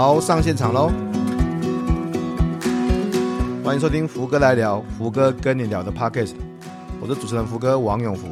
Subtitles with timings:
[0.00, 0.92] 好，上现场喽！
[3.64, 6.34] 欢迎收听福哥来聊，福哥跟你聊的 Podcast，
[7.00, 8.28] 我是主持人福哥王永福。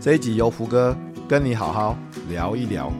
[0.00, 0.96] 这一集由福哥
[1.28, 1.96] 跟你好好
[2.28, 2.92] 聊一聊。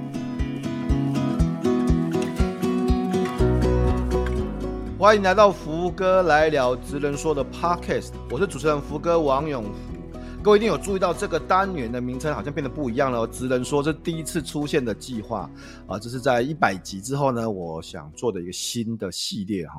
[4.97, 9.71] 欢迎来到福哥来聊直人说的 Podcast，我是主持人福哥王永福。
[10.49, 13.27] 各位一定有注意到这个单元的名称好像变得不一样了。
[13.27, 15.41] 职人说这第一次出现的计划
[15.87, 19.75] 啊，这是在一百集之后呢，我想做的一个新的系列哈。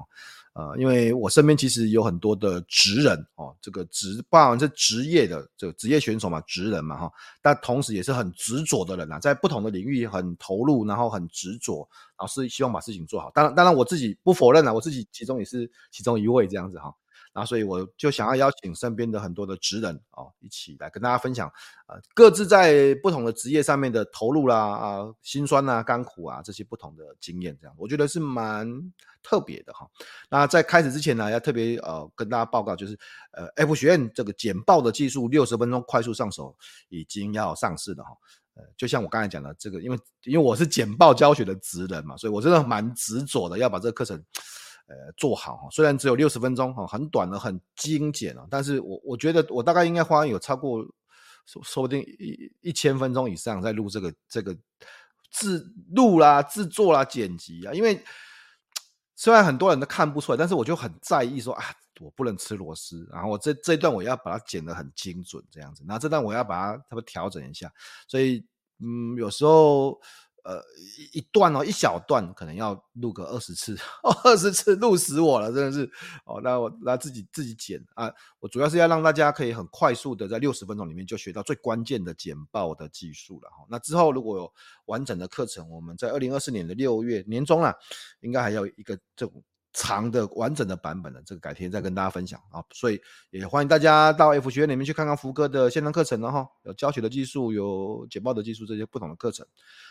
[0.53, 11.77] 呃，因为我身边其实有很多的职人哦，这个职，包含是职业的这个职业选手嘛，职人嘛哈，但同时也是很执着的人呐，在不同的领域很投入，然后很执着，
[12.15, 13.31] 然后是希望把事情做好。
[13.33, 16.93] 当然，当然我自己不否认啊，我自己其中也是其中一位这样子哈。
[17.31, 21.47] 那，所以我就想要邀请身边的很多的职人哦，一起来跟大家分享，
[21.87, 28.67] 呃，各自在不同的职业上面的投入啦啊，辛酸啊，甘苦啊，这些不同的经验，这样我觉得是蛮
[29.21, 29.87] 特别的哈。
[30.29, 32.97] 那在开始之前呢，要特别呃跟大家报告，就是
[33.31, 36.57] 呃 F 学院这个简报的技术，六十分钟快速上手
[36.89, 38.09] 已经要上市了哈。
[38.55, 44.21] 呃，就像我刚才讲的这个，因为因为我是简报教学的职人嘛，所以我真的蛮执着的要把这个课程。
[44.89, 50.83] 呃，做好哈，虽然只有六十分钟哈，很短的，很精简了，但是我我觉得我大概应该花有超过
[51.45, 54.51] 说说不定一一千分钟以上在录这个这个
[55.29, 55.63] 制
[55.95, 58.03] 录啦、制作啦、剪辑啊，因为
[59.15, 61.63] 虽然很多人都看不出来，但是我就很在意说啊，
[61.99, 67.71] 我不能吃螺丝，然后我这这一段我要把它剪得很精准这样子，然后这段我要把它特别调整一下，
[68.07, 68.43] 所以
[68.79, 70.01] 嗯，有时候。
[70.43, 70.61] 呃，
[70.97, 73.77] 一一段哦，一小段可能要录个二十次，
[74.23, 75.89] 二十次录死我了，真的是
[76.25, 76.39] 哦。
[76.43, 83.65] 那我那自己自己剪啊，我主要是要让大家可以很快速的在六十分钟里面就学到最关键的简报的技术了哈。
[83.69, 84.53] 那之后如果有
[84.85, 87.75] 完整的课程，我们在二零二四年的六月年中了，
[88.21, 89.43] 应该还有一个这种。
[89.71, 92.99] 长的完整的版本的这个改天再跟大家分享啊，所以
[93.29, 99.45] 也欢迎大家到 F 学院里面去看看福哥的线上课程了哈，有教学的技术，有简报的技术，这些不同的课程。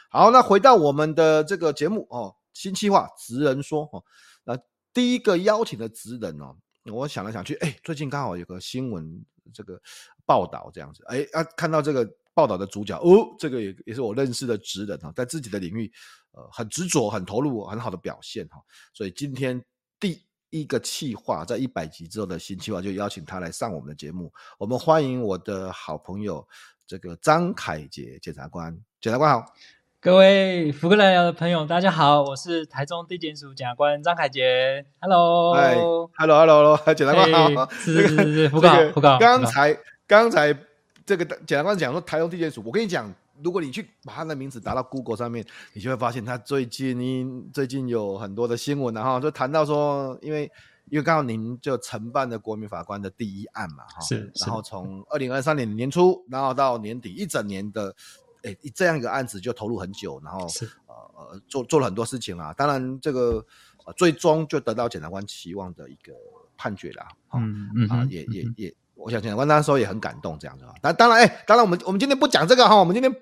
[0.09, 4.03] 好，那回到我们的这个节目哦，新企划职人说哦，
[4.45, 4.59] 那
[4.93, 6.57] 第一个邀请的职人哦，
[6.93, 9.81] 我想来想去，哎，最近刚好有个新闻这个
[10.25, 15.93] 报道这样子，哎啊，看到这个报道的主角哦，这个也也是我认识的职人哈，在自己的领域。
[16.33, 18.63] 呃，很执着，很投入，很好的表现哈。
[18.93, 19.61] 所以今天
[19.99, 24.33] 第一个企划，在一百集之后的新企划，就邀请他来上我们的节目。
[24.57, 26.47] 我们欢迎我的好朋友，
[26.87, 28.79] 这个张凯杰检察官。
[29.01, 29.53] 检察官好，
[30.01, 34.87] 各位福哥来聊的朋友，大家好，我是台中地检署检察官张凯杰。
[35.01, 37.69] Hello，Hello，Hello， 检察官好。
[37.73, 39.19] 是是是是，福哥好，福哥好。
[39.19, 39.77] 刚才
[40.07, 40.57] 刚才
[41.05, 43.13] 这个检察官讲说台中地检署，我跟你讲。
[43.43, 50.51] 如果你去把他的名字打到 Google 上面，你就会发现他最近最近有很多的新闻，然后就谈到说，因为
[50.91, 57.95] 因为刚好您就承办的国民法官的第一案嘛，哈，是，然后从二零二三年年初，然后到年底一整年的，
[58.43, 63.45] 哎，这样一个案子就投入很久，然后是呃呃做做了很多事情啦，当然这个
[63.85, 66.13] 呃最终就得到检察官期望的一个
[66.57, 68.75] 判决啦，嗯嗯啊也也也。
[69.01, 70.75] 我想检察官那时候也很感动，这样子啊。
[70.83, 73.21] 那当然，哎、欸，当然我们我们今天不讲这个哈，我们今天不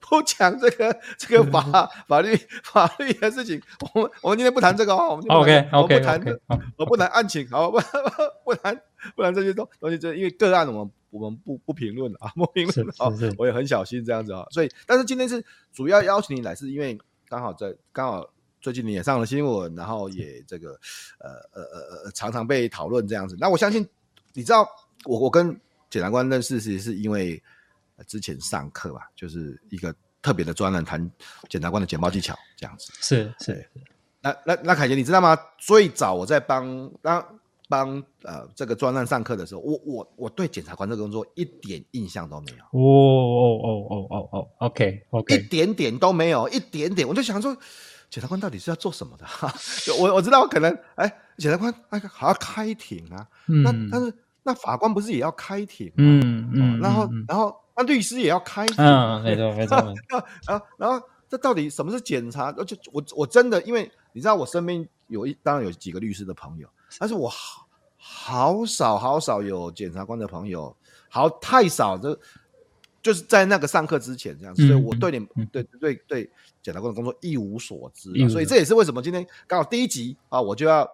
[0.00, 1.60] 不讲这个这个法
[2.08, 3.60] 法律法律的事情。
[3.92, 5.06] 我们我们今天不谈这个哈。
[5.28, 6.40] OK OK 我不谈
[6.78, 7.78] 我不谈案情，好不
[8.42, 8.80] 不谈
[9.14, 13.08] 不谈这些东东西，这因为个案我们我们不不评论啊， 不评论啊。
[13.36, 14.46] 我也很小心这样子啊。
[14.50, 16.98] 所以，但是今天是主要邀请你来，是因为
[17.28, 18.28] 刚好在刚好
[18.60, 20.78] 最近你也上了新闻，然后也这个
[21.18, 23.36] 呃呃呃呃常常被讨论这样子。
[23.38, 23.86] 那我相信
[24.32, 24.68] 你知道。
[25.04, 25.58] 我我跟
[25.88, 27.40] 检察官认识是是因为
[28.08, 31.00] 之前上课吧，就是一个特别的专栏谈
[31.48, 32.92] 检察官的简报技巧这样子。
[33.00, 33.70] 是是，
[34.20, 35.38] 那那那凯杰你知道吗？
[35.56, 37.37] 最早我在帮当
[37.68, 42.64] 帮呃这个专案上课的时候，我我我对检察官这个工作一点印象都没有。
[42.72, 47.56] 哦哦哦哦哦哦，OK OK，一点点都没有，一点点，我就想说
[48.10, 49.24] 检察官到底是要做什么的？
[49.28, 49.52] 哈，
[50.00, 54.12] 我我知道可能哎，检察官那个还要开庭啊，嗯、那但是。
[54.44, 55.92] 那法官不是也要开庭吗？
[55.98, 59.76] 嗯嗯，然后然后那律师也要开庭，嗯，没错没错。
[60.08, 62.50] 然后然后这到底什么是检察？
[62.56, 66.66] 而且我我真的因为你知道我身边有一当然有几个律师的朋友，
[66.98, 70.74] 但是我好好少好少有检察官的朋友，
[71.08, 72.18] 好太少，就
[73.02, 76.30] 就是在那个上课之前这样子，所以我对你对对对
[76.62, 80.88] 检察官的工作一无所知，所以这也是为什么今天刚好第一集啊，我就要。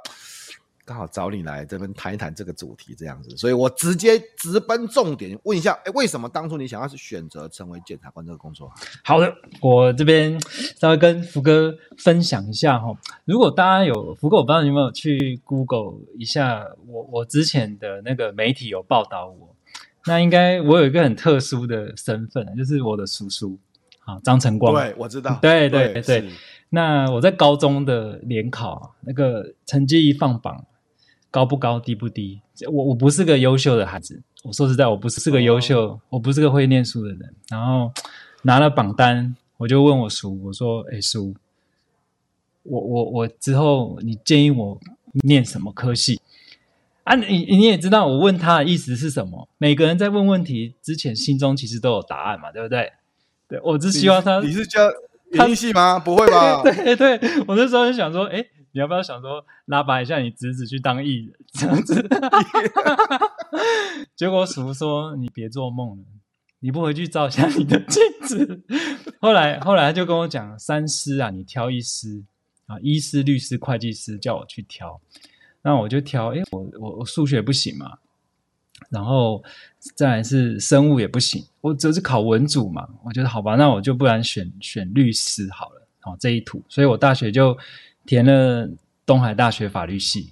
[0.86, 8.70] 刚好找你来这边谈一谈这个主题，这样子，所以我直接直奔重点问一下，哎，为什么当初你想要是选择成为检察官这个工作？
[9.02, 10.38] 好的，我这边
[10.78, 12.94] 稍微跟福哥分享一下哈。
[13.24, 19.56] 如果大家有福哥，我不知道你有没有去 Google 一下我我之前的那个媒体有报道我，
[20.04, 23.58] 那应该我有一个很特殊的身份，就是我的叔叔
[24.04, 24.74] 啊，张晨光。
[24.74, 25.38] 对，我知道。
[25.40, 26.30] 对对对，对。
[26.68, 30.62] 那我在高中的联考那个成绩一放榜。
[31.34, 32.40] 高不高，低不低？
[32.70, 34.22] 我我不是个优秀的孩子。
[34.44, 37.34] 我说实在，我不是个优秀，哦、我不是个会念书的人。
[37.48, 37.90] 然后
[38.42, 41.34] 拿了榜单，我就问我叔，我说：“哎、欸，叔，
[42.62, 44.78] 我我我之后你建议我
[45.24, 46.20] 念什么科系？”
[47.02, 49.48] 啊，你你也知道，我问他的意思是什么？
[49.58, 52.92] 每个人在问问题之前，心中其实都有答案嘛，对不对？
[53.48, 54.38] 对，我只希望他。
[54.38, 54.88] 你，你是教
[55.32, 55.98] 演艺系吗？
[55.98, 56.62] 不会吧？
[56.62, 58.50] 对对，我那时候就想说，哎、欸。
[58.74, 61.94] 你要不要想说拉拔一下你侄子去当艺人这样子？
[64.16, 66.02] 结果叔说你别做梦了，
[66.58, 68.64] 你不回去照一下你的镜子。
[69.20, 72.24] 后来后来他就跟我讲，三师啊，你挑一师
[72.66, 75.00] 啊，医师、律师、会计师，叫我去挑。
[75.62, 77.98] 那我就挑，哎，我我我数学不行嘛，
[78.90, 79.40] 然后
[79.94, 82.88] 再来是生物也不行，我只是考文组嘛。
[83.04, 85.86] 我觉得好吧，那我就不然选选律师好了。
[86.00, 87.56] 好，这一图，所以我大学就。
[88.06, 88.70] 填了
[89.06, 90.30] 东海大学法律系，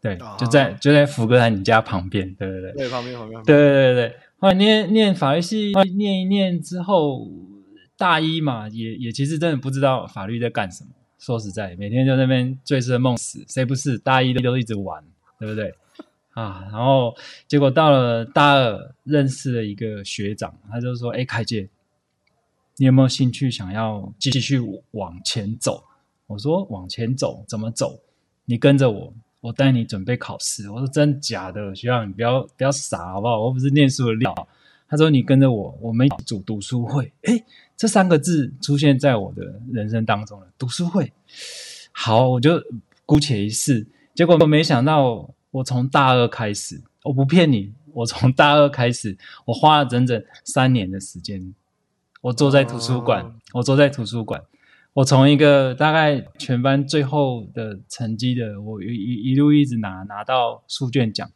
[0.00, 4.16] 对，啊、就在就在福哥在你家旁边，对对对，对旁边旁边，对对对对。
[4.38, 7.28] 后来念念法律系，念一念之后，
[7.96, 10.90] 大一嘛，也也其实真的不知道法律在干什么。
[11.18, 13.98] 说实在，每天就在那边醉生梦死，谁不是？
[13.98, 15.02] 大一都一直玩，
[15.40, 15.74] 对不对？
[16.34, 17.16] 啊，然后
[17.48, 21.68] 结果到了大二，认识了一个学长，他就说：“哎，凯姐，
[22.76, 24.60] 你有没有兴趣想要继续
[24.92, 25.82] 往前走？”
[26.28, 27.98] 我说往前走怎么走？
[28.44, 30.70] 你跟着我，我带你准备考试。
[30.70, 33.40] 我说真假的，学长你不要不要傻好不好？
[33.40, 34.48] 我不是念书的料。
[34.86, 37.10] 他说你跟着我，我们组读书会。
[37.22, 37.44] 诶，
[37.76, 40.46] 这三个字出现在我的人生当中了。
[40.58, 41.10] 读书会，
[41.92, 42.62] 好，我就
[43.04, 43.86] 姑且一试。
[44.14, 49.16] 结果我没想到，我从大二开始，我不骗你，我从大二开始，
[49.46, 51.54] 我花了整整三年的时间，
[52.20, 54.42] 我坐在图书馆，哦、我坐在图书馆。
[54.98, 61.30] 我从一个大概全班最后的成绩的，我一一一路一直拿拿到书卷奖，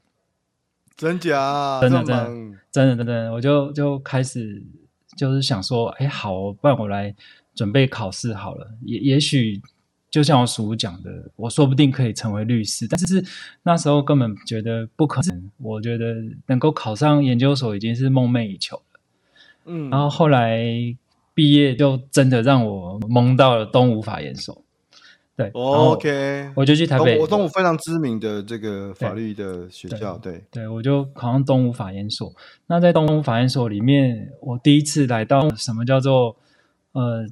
[0.97, 1.81] 真假？
[1.81, 2.26] 真的真的
[2.73, 4.61] 真的真的，我就就开始
[5.17, 7.14] 就是想说，哎，好，不然我来
[7.55, 8.69] 准备考试好了。
[8.81, 9.62] 也也许
[10.11, 13.25] 就像我叔讲的，我说不定可以成为律师，但是
[13.62, 15.50] 那时候根本觉得不可能。
[15.58, 16.17] 我觉得
[16.47, 19.00] 能够考上研究所已经是梦寐以求了。
[19.67, 20.97] 嗯，然后后来。
[21.34, 24.62] 毕业就真的让我蒙到了东吴法研所，
[25.34, 32.31] 对，OK，我就去台北，我东吴非常知名的这个法律的学校，对，对，对，我就考上东吴法研所。
[32.67, 36.37] 那在东吴法研所里面，我第一次来到什么叫做
[36.93, 37.26] 呃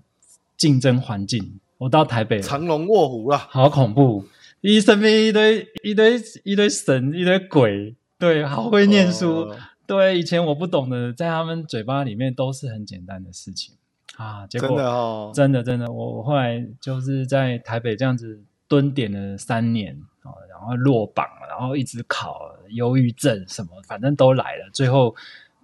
[0.57, 4.25] 竞争环境，我到台北，藏龙卧虎了，好恐怖，
[4.63, 9.57] 一身边一堆一堆一堆神一堆鬼，对，好会念书，呃、
[9.87, 13.75] 对，以前我不懂的，在他们嘴巴里面都是很简单的事情。
[14.21, 18.39] 啊，结果真的哦，真的真的，我我后来就是在台北这样子
[18.69, 25.17] 蹲点了三年啊，然后落榜，然后一直考，忧郁症什么，反正都来了，最后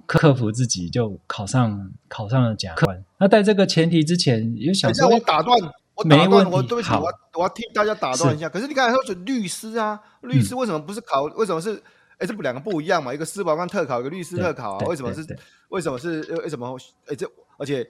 [0.06, 3.04] 克服自己就考上考上了检察官。
[3.18, 5.60] 那在这个前提之前，有想说，我打断，
[5.94, 8.48] 我打断，我对不起，好我我要替大家打断一下。
[8.48, 11.28] 可是你刚才说是律师啊，律师为什么不是考？
[11.28, 11.74] 嗯、为什么是？
[12.16, 13.12] 哎，这不两个不一样嘛？
[13.12, 14.86] 一个司法官特考，一个律师特考啊？
[14.86, 15.38] 为什么是？
[15.68, 16.22] 为什么是？
[16.36, 16.74] 为什么？
[17.08, 17.86] 哎，这而且。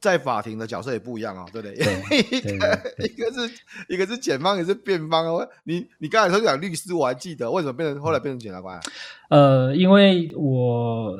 [0.00, 1.74] 在法庭的角色也不一样哦，对不对？
[1.76, 3.50] 对 对对对一个是
[3.88, 5.48] 一个是检方，也是辩方哦。
[5.64, 8.80] 你你刚才说讲律师，我还记得，为什么变成后来变成检察官？
[9.30, 11.18] 呃，因为我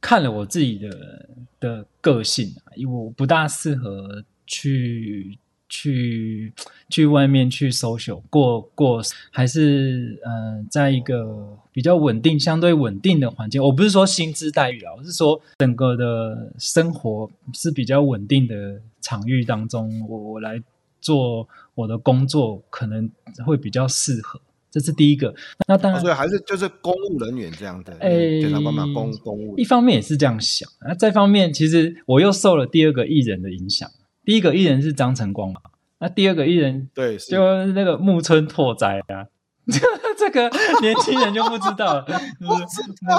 [0.00, 1.28] 看了我自己的
[1.60, 5.38] 的个性啊，因为我不大适合去。
[5.74, 6.52] 去
[6.88, 9.02] 去外面去 social 过过，
[9.32, 13.60] 还是嗯、呃，在一个比较稳定、相对稳定的环境。
[13.60, 20.62] 我不是说薪资待遇啊，我是说整个的生活是比较稳定的场域当中，我我来
[21.00, 23.10] 做我的工作可能
[23.44, 24.40] 会比较适合。
[24.70, 25.34] 这是第一个。
[25.66, 27.96] 那当然，所以还是就是公务人员这样的。
[27.98, 29.58] 哎，检察官嘛，公公务。
[29.58, 33.90] 一方面也是这样想，那这方面其实我又受了第二个艺人的影响。
[34.24, 35.60] 第一个艺人是张晨光嘛，
[35.98, 39.26] 那第二个艺人对，就那个木村拓哉啊，
[40.18, 40.50] 这个
[40.80, 42.06] 年轻人就不知道了，
[42.40, 42.54] 木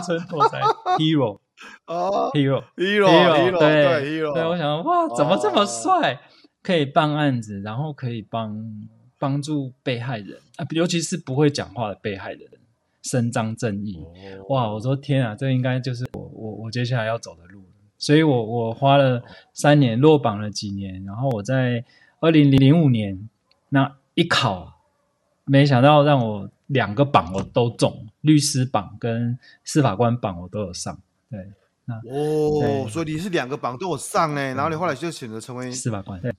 [0.01, 0.59] 村拓哉
[0.97, 1.39] hero
[1.87, 6.19] 哦，hero hero hero 对 hero 对，我想哇，怎么这么帅，
[6.61, 8.65] 可以办案子，然后可以帮
[9.17, 12.41] 帮助被害人啊，尤其是不会讲话的被害人
[13.03, 13.97] 伸张正义。
[14.39, 17.63] 哦、哇，我说天啊，这应该就是我我我接下来要走的路。
[18.05, 21.83] 所以我我花了三年落榜了几年，然后我在
[22.19, 23.27] 二零零五年
[23.69, 24.79] 那一考，
[25.43, 30.95] 没想到让我两个榜我都中，律师榜跟司法官榜我都有上。
[31.31, 31.51] 对，
[31.85, 36.31] 那哦，所以你是两个榜都有上呢，然后你后来就选择成为司法官，对，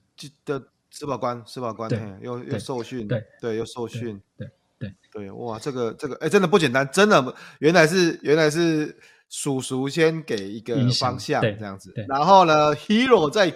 [0.45, 8.97] 的司法官，司法官，对，又又受训，对对，又受训，对对对，哇，这个这个哎，真的不简单，真的，原来是原来是。
[9.29, 13.53] 叔叔先给一个方向，这样子，然后呢，Hero 再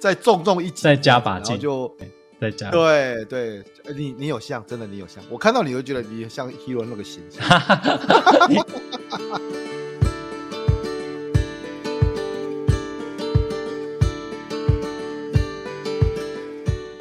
[0.00, 1.92] 再重重一击，再加把劲，就
[2.40, 3.64] 再加，对对，
[3.96, 7.44] 你你有像，真的你有像，我看到你就觉得你像 Hero 那个形象。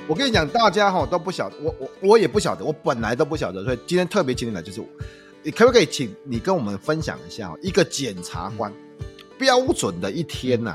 [0.10, 4.88] 我跟你讲，大家哈都不晓得，我我我也不晓得，我本来都不晓得，所以今天特别请你来，就是我。
[5.48, 8.70] 你可不可以请你跟我们分享一下一个检察官
[9.40, 10.72] 标准的一天呐？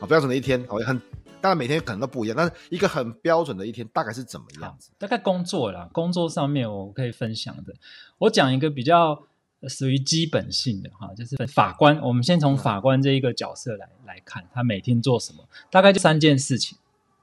[0.00, 1.00] 啊，标准的一天，好像很
[1.40, 4.90] 当然每天可能都不一样，但是一个很标准的一天大概是怎么样子？
[4.98, 7.72] 大概工作啦，工作上面我可以分享的，
[8.18, 9.22] 我讲一个比较
[9.68, 11.96] 属于基本性的哈，就是法官。
[12.02, 15.48] 我们先从法官这一个角色来来看，他每天做什么？
[15.70, 16.76] 大概就三件事情，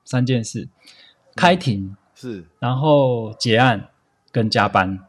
[0.05, 0.69] 三件事：
[1.35, 3.89] 开庭是，然后结案
[4.31, 5.05] 跟加班。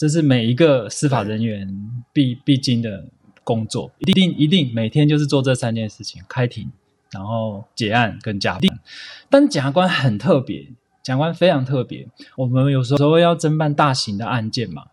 [0.00, 1.68] 这是每一个司法人员
[2.10, 3.04] 必必经的
[3.44, 6.70] 工作，一定一定每天就是做这三件事情：开庭，
[7.10, 8.72] 然后结案跟假定。
[9.28, 10.62] 但检察官很特别，
[11.02, 12.08] 检察官非常特别。
[12.34, 14.86] 我们有时候要侦办大型的案件嘛，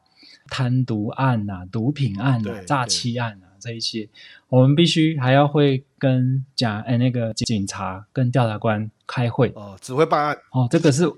[0.50, 4.10] 贪渎案啊、毒品案啊、诈欺案啊这一些，
[4.50, 11.10] 我们必须还要会跟检哎那个警察跟调查官开会哦，指挥办案哦，这个是。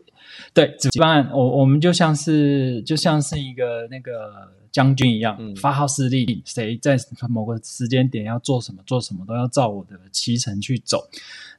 [0.53, 6.97] 对，基本上我我们就像是就像是一个那个将军一样，嗯、发号施令，谁在
[7.29, 11.07] 某个时间点要做什么，做什么都要照我的骑程去走。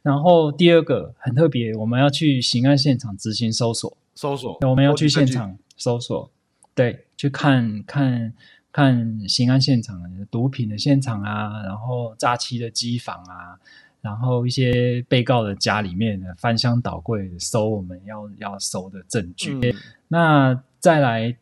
[0.03, 6.31] 然后第二个很特别，我们要去刑案现场执行搜索，搜索，我们要去现场搜索，
[6.75, 8.33] 对，去看看
[8.73, 10.01] 看刑案现场，
[10.31, 13.59] 毒品的现场啊，然后诈欺的机房啊。
[14.03, 19.53] 然后一些被告的家里面的翻箱倒柜搜我们要要搜的证据。
[19.63, 19.75] 嗯、
[20.09, 21.37] 那再来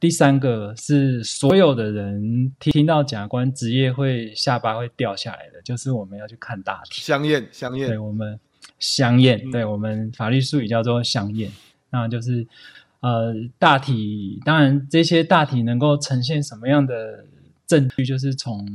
[0.00, 8.40] 第三个是所有的人听到检察官职业会下巴会掉下来的，就是我们要去看大体相验相验，对我们
[8.80, 11.50] 相验，嗯、对我们法律术语叫做相验。
[11.90, 12.46] 那就是
[13.00, 17.24] 呃大体，当然这些大体能够呈现什么样的
[17.66, 18.66] 证据，就是从。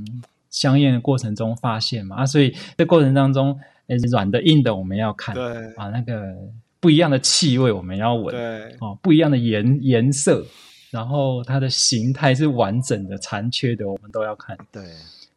[0.55, 5.43] 相验的过程中发现嘛啊，所以这过程当中，诶，软的硬的我们要看，对
[5.73, 6.33] 啊，那个
[6.79, 10.45] 不一样的气味我们要闻，对哦，不一样的颜颜色，
[10.91, 14.57] 然后它的形态是完整的、残缺的，我们都要看。
[14.71, 14.81] 对，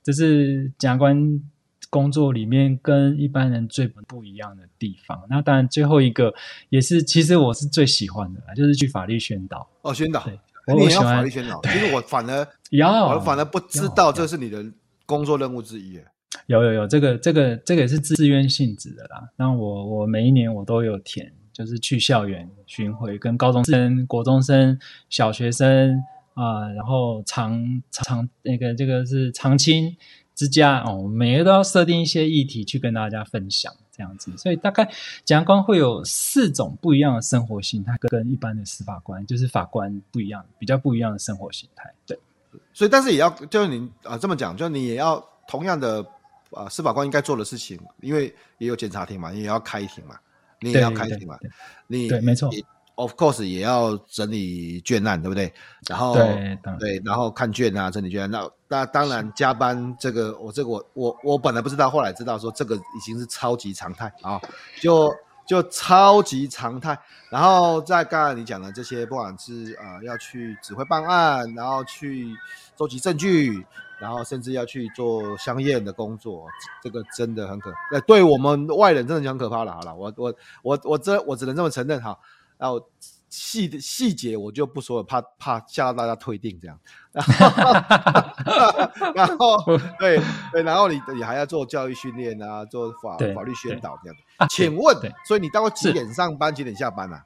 [0.05, 1.43] 这是检察官
[1.91, 5.21] 工作里面跟一般人最不一样的地方。
[5.29, 6.33] 那当然，最后一个
[6.69, 10.23] 也是，其实我是最喜欢的，就是去法律宣导哦，宣导。
[10.23, 10.39] 对，
[10.77, 14.65] 我喜欢法律宣导，其实我反而 要，我反而不知道这是你的。
[15.09, 15.99] 工作任务之一，
[16.49, 19.27] 有有有，这个这个这个也是自愿性质的啦。
[19.37, 29.97] 那我我每一年我都有填，就是去校园巡回，跟高中生、国中生、小学生啊、然后长长那个这个是长青
[30.35, 34.31] 之家哦，每个都要设定一些议题去跟大家分享，这样子。
[34.37, 34.85] 所以大概
[35.25, 42.19] 检察官会有四种不一样的生活形态，跟一般的司法官就是法官不一样，比较不一样的生活形态，对。
[42.73, 46.01] 所以，但是也要就是你啊、呃、这么讲，就你也要同样的
[46.51, 50.17] 啊、呃、司法官应该做的事情，因为也有检察庭嘛，你也要开庭嘛，
[50.61, 51.51] 你也要开庭嘛，对
[51.87, 52.51] 你对没错
[52.97, 55.53] ，of course 也要整理卷案，对不对？
[55.89, 58.31] 然后对对，然后看卷啊，整理卷案。
[58.31, 64.41] 那那当然加班这个，我这个我我我本来不知道，后来知道说这个已经是超级常态啊，
[64.81, 65.15] 就。
[65.49, 66.97] 就超级常态，
[67.31, 72.37] 然后在刚才你讲的这些，不管是啊、要去指挥办案，然后去
[72.79, 73.67] 收集证据，
[73.99, 76.47] 然后甚至要去做相验的工作，
[76.83, 79.73] 这个真的很可，呃对我们外人真的讲可怕了。
[79.73, 82.19] 好了，我我我我这我只能这么承认哈，
[82.59, 82.87] 然后。
[83.29, 86.79] 细的细节我就不说了，怕怕吓到大家退订这样。
[87.13, 87.23] 然
[87.55, 87.73] 后，
[89.15, 90.21] 然后对
[90.53, 94.17] 对，然后你你还要做教育训练啊，做法法律宣导这样。
[94.37, 97.25] 啊、请问，所以你大概几点上班，几点下班啊？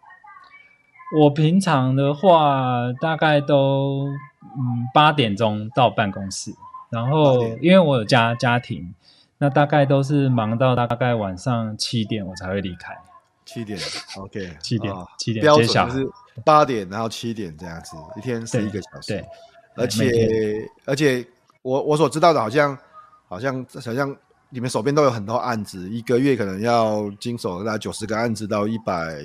[1.21, 4.09] 我平常的话，大概都
[4.43, 6.55] 嗯八点钟到办公室，
[6.91, 8.95] 然后因为我有家家庭，
[9.39, 12.97] 那大概都是忙到大概晚上七点我才会离开。
[13.53, 13.79] 七点
[14.17, 16.09] ，OK，七点，七点，标准是
[16.45, 19.09] 八点，然后七点这样子，一天十一个小时。
[19.09, 19.25] 对，
[19.77, 21.27] 而且而且
[21.61, 22.77] 我我所知道的，好像
[23.29, 24.17] 好像好像
[24.49, 29.23] 你们手边都有很多案子，一个月可能要经手大概九十个案子到一百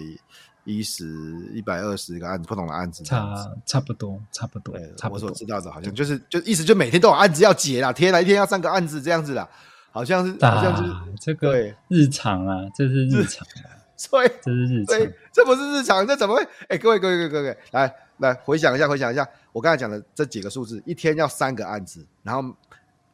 [0.65, 1.05] 一十、
[1.53, 3.33] 一百二十个案子，不同的案子，差
[3.65, 4.75] 差不多，差不多。
[4.75, 9.47] 对，我所知道的，好像就是就意思就每天都有案子要结啦，天哪，一天要三个案子这样子啦。
[9.89, 11.57] 好像是，好像就是这个
[11.87, 13.47] 日常啊，这是日常，
[13.97, 16.47] 所以这是日常，这不是日常，这怎么会？
[16.69, 22.55] 哎，各位各位各位各位，来来回想一下，回想一下，我刚才讲的这几个数字，一天要三个案子，然后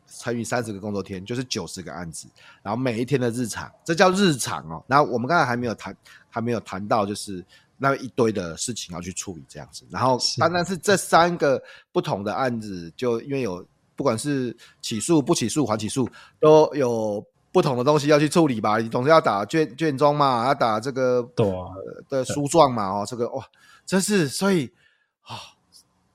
[0.05, 2.27] 乘以三十个工作天，就是九十个案子，
[2.61, 4.83] 然后每一天的日常，这叫日常哦。
[4.85, 5.95] 然后我们刚才还没有谈，
[6.29, 7.43] 还没有谈到就是
[7.77, 13.65] 那一堆的事情要去处理这样子，然后单单是这三个不同的案子，就因为有。
[13.95, 16.09] 不管是起诉、不起诉、还起诉，
[16.39, 17.23] 都有
[17.53, 18.79] 不同的东西要去处理吧？
[18.79, 21.72] 你总是要打卷卷宗嘛，要打这个对、呃、
[22.10, 22.89] 的书状嘛？
[22.89, 23.45] 哦，这个哇，
[23.86, 24.69] 真是所以
[25.22, 25.39] 啊、哦，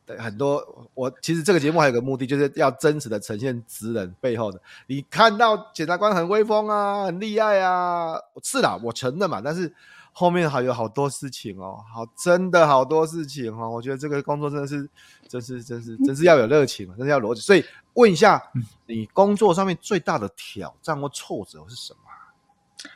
[0.04, 4.60] 对很多我其实这个节目还有个目的，就是要真实的呈现职人背后的。
[4.88, 9.72] 你看到检察官很威风啊，很厉害啊，是啦，我承认嘛，但是。
[10.18, 13.70] 后面还有好多事情哦，好，真的好多事情哦。
[13.70, 14.90] 我觉得这个工作真的是，
[15.28, 17.40] 真是，真是，真是要有热情，真是要逻辑。
[17.40, 18.42] 所以问一下，
[18.86, 22.00] 你工作上面最大的挑战或挫折是什么？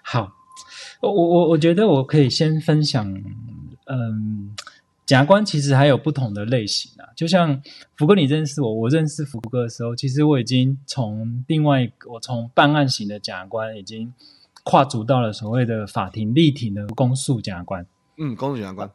[0.02, 0.33] 好，
[1.00, 3.09] 我我我觉得我可以先分享。
[3.87, 4.57] 嗯，
[5.07, 7.07] 检察官其实还有不同的类型啊。
[7.14, 7.62] 就像
[7.97, 14.12] 福哥，你认识我，我认识福哥的时候，其实我已经从另外一个，我从办案型的检察官已经。
[14.64, 17.87] 跨足到了所谓的法庭力挺的公诉检察官，
[18.19, 18.90] 嗯，公诉检察官，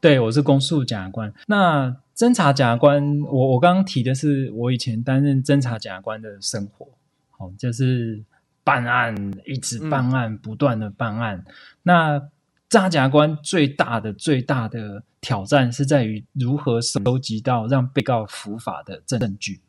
[0.00, 1.32] 对，我是公诉检察官。
[1.46, 6.88] 那侦查检察官，我我刚刚提的是我以前担任侦查检察官的生活，
[7.30, 8.22] 好，就是
[8.64, 9.14] 办案，
[9.44, 11.44] 一直办案，嗯、不断的办案。
[11.82, 19.60] 那侦查检察官最大的最大的挑战是在于如何收集到让被告伏法的证据。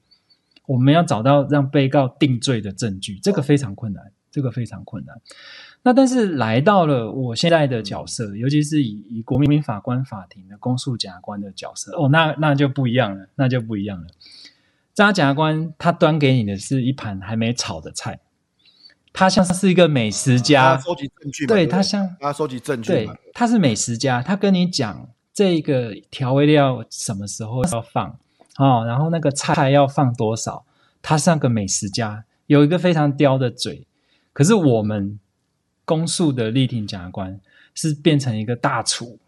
[0.65, 4.11] 我们要找到让被告定罪的证据，这个非常困难。
[4.33, 5.15] 这个非常困难。
[5.83, 14.07] 那但是来到了我现在的角色，尤其是以以国民法官法庭的公诉检察官的角色，哦，那那就不一样了，那就不一样了。
[14.95, 18.21] 侦查检察官他端给你的是一盘还没炒的菜，
[19.11, 28.17] 他像是一个美食家，收集证据，对，他像他收集证据，对，他是美食家，他跟你讲这个调味料什么时候要放
[28.57, 30.63] 哦，然后那个菜要放多少，
[31.01, 33.85] 他像个美食家，有一个非常刁的嘴。
[34.33, 35.19] 可是我们
[35.85, 37.39] 公诉的立庭检察官
[37.75, 39.19] 是变成一个大厨，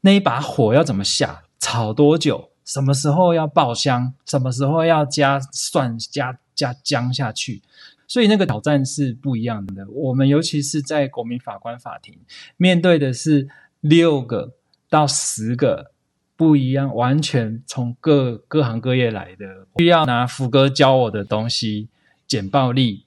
[0.00, 7.62] 那一把火要怎么下，炒多久，什么时候要爆香，什么时候要加蒜、加加姜下去，
[8.06, 9.86] 所以那个挑战是不一样的。
[9.90, 12.18] 我们尤其是在国民法官法庭，
[12.56, 13.48] 面对的是
[13.80, 14.54] 六个
[14.88, 15.92] 到十个
[16.36, 21.88] 不一样，完全从各各行各业来的，需要拿福哥教我的东西，
[22.26, 23.04] 简报力。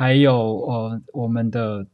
[0.00, 0.32] 还有
[0.64, 1.86] 呃，我们的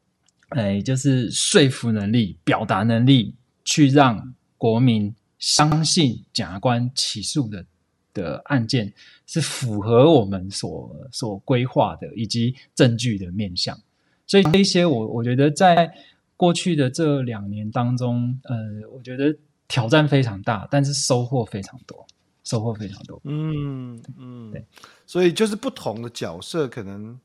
[0.50, 7.66] 哎，就是说服能力、表达能力，去让国民相信检察官起诉的
[8.14, 8.92] 的案件
[9.26, 13.76] 是符合我们所所规划的，以及证据的面向。
[14.24, 15.92] 所以这些我我觉得在
[16.36, 18.56] 过去的这两年当中，呃，
[18.94, 22.06] 我觉得挑战非常大，但是收获非常多，
[22.44, 23.20] 收获非常多。
[23.24, 24.64] 嗯嗯，对，
[25.08, 27.18] 所以就是不同的角色可能。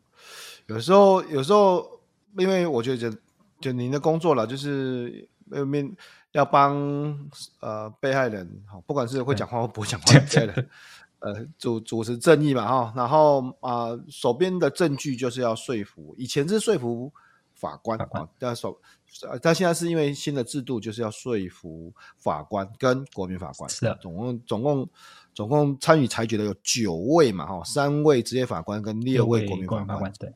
[0.71, 1.99] 有时候，有时候，
[2.37, 3.17] 因为我觉得就，
[3.59, 5.95] 就您的工作了，就是面
[6.31, 6.73] 要帮
[7.59, 8.47] 呃被害人，
[8.87, 10.69] 不管是会讲话或不会讲话的被害人，
[11.19, 17.11] 呃，主主持正义嘛，哈，然后啊、呃，手边的证据就是要说服，以前是说服
[17.53, 18.79] 法官啊，但手，
[19.41, 24.89] 但现在是因为新的制度，就是要说服法官跟国民法官，是的，总共总共
[25.33, 30.31] 总共参与裁决的有九位嘛，哈，三位职业法官跟六位国民法官，对。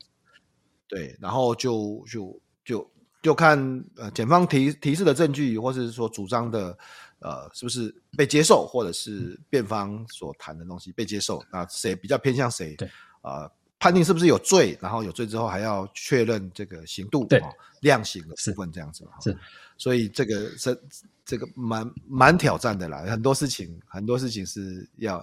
[0.88, 2.90] 对，然后就就就
[3.22, 6.78] 就看呃检方提提示的证据，或者是说主张的
[7.18, 12.76] 呃是不是被接受，或者是辩方所谈的东西被接受，那谁比较偏向谁？
[12.76, 12.88] 对，
[13.22, 17.42] 呃，判定是不是有罪，然后有罪之后还要确认这个刑度，对，
[17.80, 19.10] 量刑的部分这样子嘛。
[19.20, 19.36] 是，
[19.76, 20.80] 所以这个是
[21.24, 25.16] 这个蛮蛮挑战的啦，很多事情很多事情是要，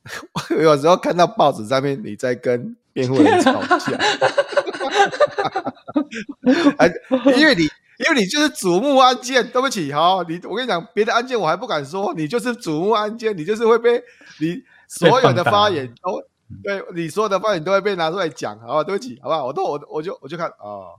[0.32, 3.98] 我有时候看到报纸上面你在跟辩护人吵架。
[6.78, 6.90] 哎，
[7.36, 7.62] 因为你，
[7.98, 14.02] 因为你就是瞩目案件，对不起，哈，你，我跟你讲，别的案件我还不敢说，你就是瞩目案件，你就是会被
[14.40, 16.22] 你所有的发言都，
[16.64, 20.94] 对，你所有的发言都会被拿出来讲，好吧，对不起，好吧，我都我我就我就看哦，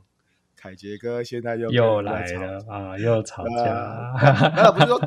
[0.56, 4.14] 凯杰哥现在又又来了啊，又吵架。
[4.56, 5.00] 那、呃、不是说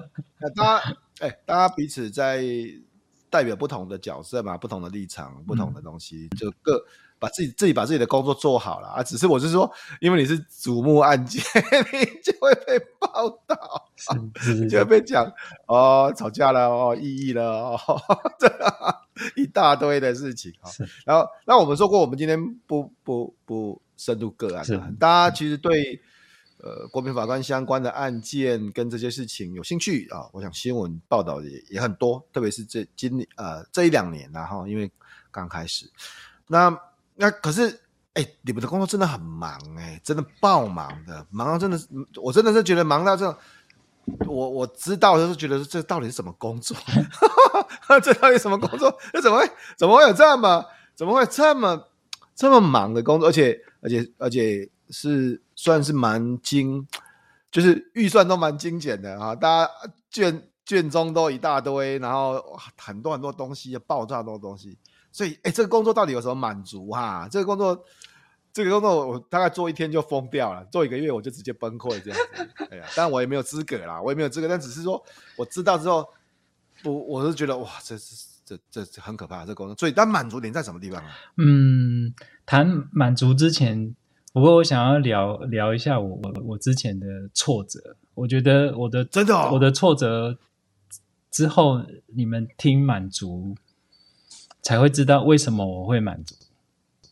[0.56, 2.42] 大家哎、欸，大家彼此在
[3.30, 6.84] 代表不同的角色嘛，不同的立场，不同的东西，嗯、就各。
[7.24, 9.02] 把自己自己把自己的工作做好了啊！
[9.02, 11.42] 只是我是说，因为你是瞩目案件，
[11.90, 13.88] 你就会被报道，
[14.68, 15.24] 就会被讲
[15.66, 17.80] 哦，吵架了哦，异议了哦，
[18.38, 18.46] 这
[19.40, 20.68] 一大堆的事情啊。
[21.06, 25.98] 然后，那我们说过，我们今天不不不深入个案，大家其实对
[26.58, 30.28] 呃国民法官相关的案件跟这些事情有兴趣啊。
[30.34, 34.92] 我想新闻报道也也很多，特别是这今年呃这一两年然后因为
[35.30, 35.90] 刚开始
[36.46, 36.78] 那。
[37.16, 37.80] 那可是，
[38.14, 43.26] 哎、你们的工作真的很忙、欸，哎，真的爆忙的，忙到真的是，我真的是觉得忙到这，
[44.26, 46.76] 我我知道就是觉得这到底是什么工作？
[48.02, 48.92] 这到底什么工作？
[49.12, 51.88] 这怎么会怎么会有这么怎么会这么
[52.34, 53.28] 这么忙的工作？
[53.28, 56.86] 而且而且而且是算是蛮精，
[57.50, 59.70] 就是预算都蛮精简的啊，大家
[60.10, 62.42] 卷卷宗都一大堆，然后
[62.76, 64.76] 很多很多东西，爆炸多东西。
[65.14, 67.28] 所以，哎、欸，这个工作到底有什么满足哈？
[67.30, 67.84] 这个工作，
[68.52, 72.66] 这个工作我大概做一天就疯掉了，做一个月我就直接崩溃这样子。
[72.72, 75.00] 哎呀，当然我也没有资格啦，我也没有资格，但只是说
[75.36, 76.04] 我知道之后，
[76.82, 79.76] 我我是觉得哇，这是这这这很可怕，这个工作。
[79.76, 81.14] 所以，但满足点在什么地方啊？
[81.36, 82.12] 嗯，
[82.44, 83.94] 谈满足之前，
[84.32, 87.96] 不过我想要聊聊一下我我我之前的挫折。
[88.14, 90.36] 我觉得我的真的、哦、我的挫折
[91.30, 91.80] 之后，
[92.16, 93.54] 你们听满足。
[94.64, 96.34] 才会知道为什么我会满足，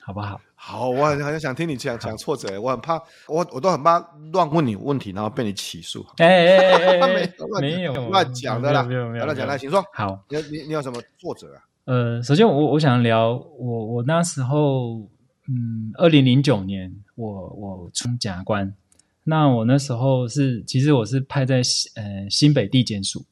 [0.00, 0.40] 好不好？
[0.54, 2.94] 好，我很很想听你讲讲挫折，我很怕，
[3.26, 3.98] 我我都很怕
[4.32, 6.06] 乱问你问题，然后被你起诉。
[6.18, 7.20] 哎哎哎哎，
[7.60, 9.84] 没有乱讲的啦，没有没有乱讲，来，请说。
[9.92, 11.62] 好，你你你有什么挫折啊？
[11.84, 15.00] 呃，首先我我想聊我我那时候，
[15.48, 18.72] 嗯，二零零九年我我当检官，
[19.24, 21.56] 那我那时候是其实我是派在
[21.96, 23.24] 呃新北地检署，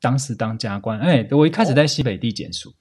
[0.00, 2.72] 当时当检官，哎，我一开始在新北地检署。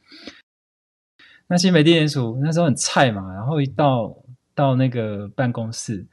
[1.49, 4.13] 那新北地检署那时候很菜嘛，然后一到
[4.53, 6.05] 到那个办公室，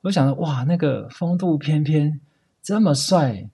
[0.00, 2.18] 我就想说哇，那个风度翩翩，
[2.62, 3.48] 这么帅，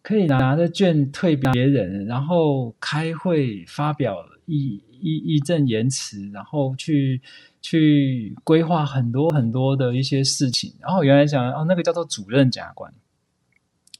[0.00, 7.20] 可以拿着卷退别人，然后开会发表义义义正言辞，然后去
[7.60, 10.72] 去规划很多很多的一些事情。
[10.80, 12.90] 然后原来想哦，那个叫做主任检察官，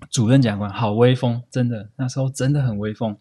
[0.08, 3.14] 主任检察官好威风，真的那时候真的很威风。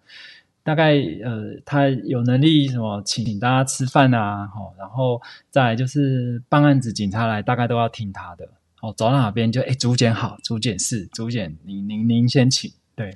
[0.66, 8.48] 大概呃，他有能力什么请大家吃饭啊，好，然后再就是办案子，警察来大概都要听他的，
[8.80, 13.14] 哦，走到哪边就哎，主检好，主检是主检，您您您先请，对，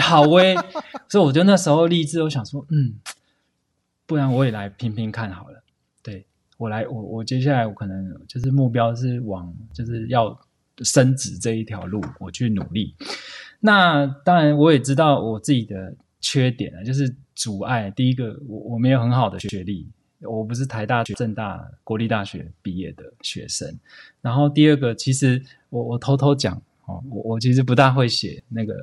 [0.00, 0.54] 好威，
[1.08, 2.94] 所以我就那时候立志，我想说，嗯，
[4.06, 5.64] 不然我也来拼拼看好了，
[6.00, 6.24] 对，
[6.58, 10.38] 我来，我我接下来我可能就是目标是往就是要
[10.78, 12.94] 升职这一条路，我去努力。
[13.58, 15.96] 那当然我也知道我自己的。
[16.24, 17.90] 缺点啊，就是阻碍。
[17.90, 19.86] 第一个，我我没有很好的学历，
[20.22, 23.78] 我不是台大、政大、国立大学毕业的学生。
[24.22, 26.56] 然后第二个，其实我我偷偷讲
[26.86, 28.74] 哦，我我其实不大会写那个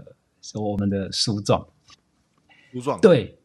[0.53, 1.65] 我们的诉状。
[2.71, 3.01] 诉状？
[3.01, 3.39] 对，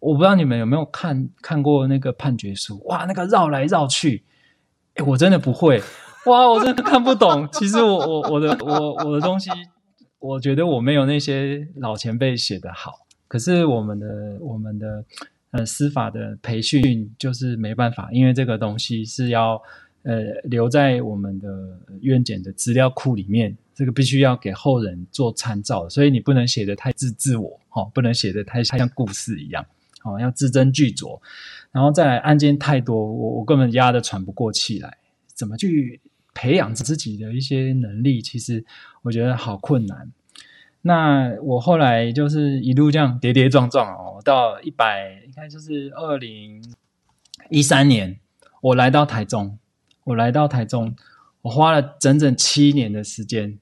[0.00, 2.82] 我不知道你们有没有看看过那个判决书？
[2.86, 4.24] 哇，那个绕来绕去，
[4.94, 5.80] 哎，我真的不会。
[6.26, 7.48] 哇，我真的看不懂。
[7.52, 9.48] 其实我我我的我我的东西，
[10.18, 13.05] 我觉得我没有那些老前辈写的好。
[13.28, 15.04] 可是我们的我们的
[15.50, 19.60] 呃司法的培训就是没办法，因为这个东西是要
[20.02, 29.66] 呃留在我们的院检的资料库里面，这个必须要给后人做参照，所以你不能写得太自自我，哦，不能写得太像故事一样，
[30.04, 31.20] 哦，要字斟句酌，
[31.72, 34.96] 然后再来案件太多，我我根本压得喘不过气来，
[35.34, 36.00] 怎么去
[36.32, 38.22] 培养自己的一些能力？
[38.22, 38.64] 其实
[39.02, 40.10] 我觉得好困难。
[40.86, 46.62] 那我后来就是一路这样跌跌撞撞哦，到一百应该就是二零
[47.50, 48.20] 一三年，
[48.60, 49.58] 我来到台中，
[50.04, 50.94] 我来到台中，
[51.42, 53.58] 我花了整整七年的时间，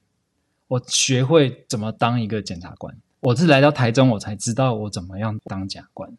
[0.69, 2.95] 我学会怎么当一个检察官。
[3.21, 6.13] 我是来到台中，我才知道我怎么样当检察官。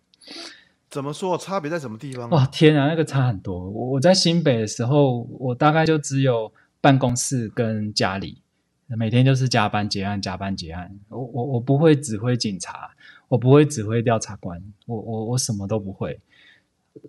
[0.89, 1.37] 怎么说？
[1.37, 2.27] 差别在什么地方？
[2.31, 3.69] 哇，天啊，那个差很多。
[3.69, 8.41] 我我在新北的时候，我大概就只有办公室跟家里。
[8.87, 10.95] 每天就是加班结案，加班结案。
[11.09, 12.91] 我我我不会指挥警察，
[13.27, 16.19] 我不会指挥调查官，我我我什么都不会。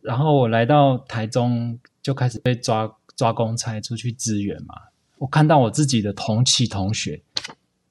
[0.02, 4.74] 然后我来到台中，就开始被抓抓公差出去支援嘛。
[5.18, 7.22] 我看到我自己的同期同学，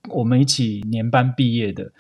[0.10, 1.92] 我们一起年班毕业的，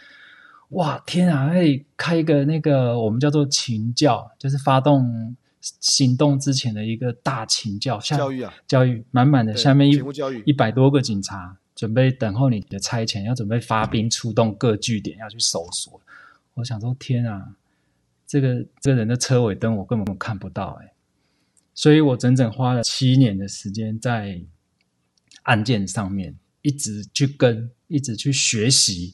[0.69, 1.49] 哇天啊！
[1.49, 9.99] 可以开一个那个我们叫做勤教，就是发动行动之前的一个大勤教，教育啊，教育满满的，下面一
[10.45, 16.01] 一百多个警察准备等候你的差遣，要准备发兵出动各据点要去搜索。
[16.55, 17.55] 我想说，天啊，
[18.25, 20.93] 这个这个人的车尾灯我根本看不到哎，
[21.73, 24.41] 所以我整整花了七年的时间在
[25.43, 29.13] 案件上面，一直去跟，一直去学习。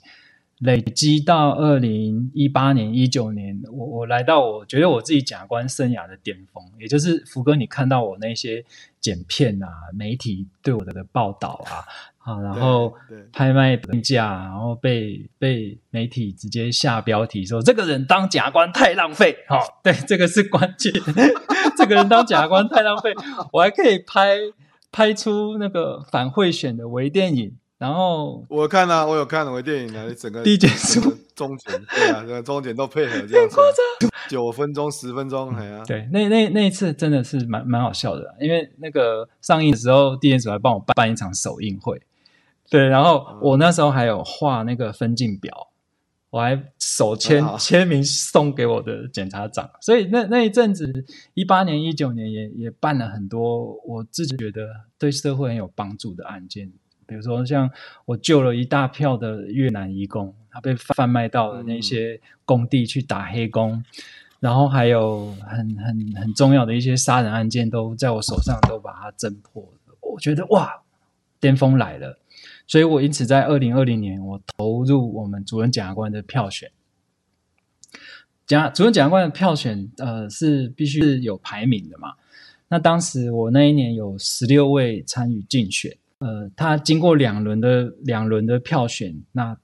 [0.60, 8.64] 累积到二零一八年、一九年，我我来到我觉得我自己假官生涯的巅峰，也就是福哥，你看到我那些
[9.00, 11.82] 剪片啊，媒体对我的报道啊，
[12.24, 12.94] 啊，然后
[13.34, 20.94] 拍卖评价，然后被被媒体直接下标题说这个人当假官太浪费，好、哦， 对，这个是关键，
[21.78, 23.12] 这个人当假官太浪费，
[23.52, 24.38] 我还可以拍
[24.92, 27.56] 拍出那个反贿选的微电影。
[27.78, 31.02] 然后我看啊，我有看微电影啊，整个递减数、
[31.34, 33.58] 中检，对啊，整个中检都配合这样子，
[34.30, 42.00] 九分钟、十分钟，哎呀，对，那那那一次真的是蛮蛮好笑的，因为那个上映的时候，递检署还帮我办办一场首映会，
[42.72, 45.68] 对，然后我那时候还有画那个分镜表，
[46.30, 56.72] 我还手签签名送给我的检察长，所以那那一阵子，一八年、一九年也也办了很多我自己觉得对社会很有帮助的案件。
[57.06, 57.70] 比如说，像
[58.06, 63.84] 我救了一大票的越南移工，他被贩卖到了那些工地去打黑工，嗯、
[64.40, 69.74] 然后还有很很很重要的一些杀人案件，都在我手上都把它侦破。
[70.00, 70.82] 我觉得哇，
[71.42, 72.18] 巅峰来了，
[72.68, 76.72] 所以我因此在二零二零年，我投入我们主任检察官的票选。
[78.48, 82.14] 检主任检察官的票选，呃，是必须是有排名的嘛？
[82.68, 85.98] 那当时我那一年有十六位参与竞选。
[86.20, 89.58] 呃，他经过两轮的两轮的票选，那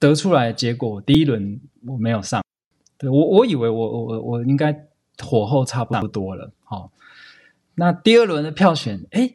[0.00, 2.42] 得出来结果，第一轮我没有上，
[2.98, 4.72] 对，我我以为我我我我应该
[5.18, 6.90] 火候差不多了，好，
[7.76, 9.34] 那第二轮的票选，哎，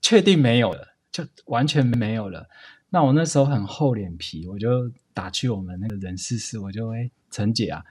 [0.00, 0.87] 确定没有了，
[1.24, 2.48] 就完全没有了。
[2.90, 7.84] 那我那时候很厚脸皮，我就打去我们那个人事室，我就哎，陈姐啊，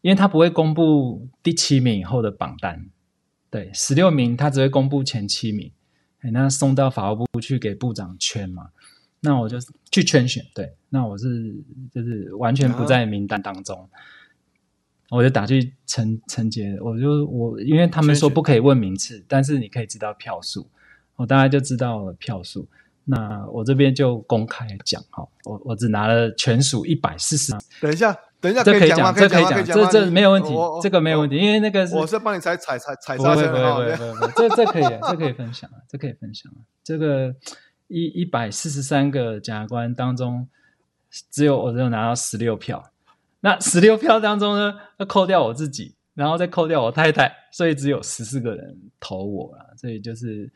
[0.00, 2.88] 因为他不会公布第七名以后的榜单，
[3.50, 5.72] 对，十六名他只会公布前七名。
[6.32, 8.70] 那送到法务部去给部长圈嘛？
[9.18, 9.56] 那我就
[9.90, 11.52] 去圈选，对，那我是
[11.92, 13.90] 就是完全不在名单当中，啊、
[15.10, 20.70] 我就打去陈陈杰，我就我因为他们说不可以问名次，但是你可以知道票数，
[21.16, 22.66] 我大概就知道了票数。
[23.04, 27.52] 那我这边就公开讲哈，我我只拿了全属一百四十。
[27.80, 28.16] 等一下。
[28.40, 30.48] 等一下，这可以讲，这可以讲，这这没有问题，
[30.82, 36.50] 这个没有问题，因为那个是我是帮你踩踩踩踩刹车，不会不会不会，这这可以，这可以分享，这可以分享。
[36.82, 37.32] 这个
[37.86, 40.48] 一一百四十三个检察官当中，
[41.30, 42.82] 只有我只有拿到十六票，
[43.38, 50.50] 那十六票当中呢，要扣掉我自己，然后再扣掉我太太，所以只有十四个人投我了，所以就是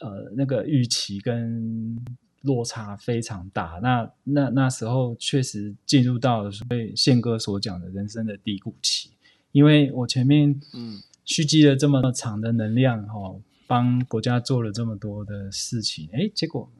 [0.00, 2.04] 呃那个预期跟。
[2.42, 9.10] 落差非常大，那那那时候确实进入到了所谓宪哥所讲的人生的低谷期，
[9.50, 11.02] 因为我前面嗯。
[11.24, 16.70] 蓄积了这么长的能量哦，帮国家做了这么多的事情，哎，结果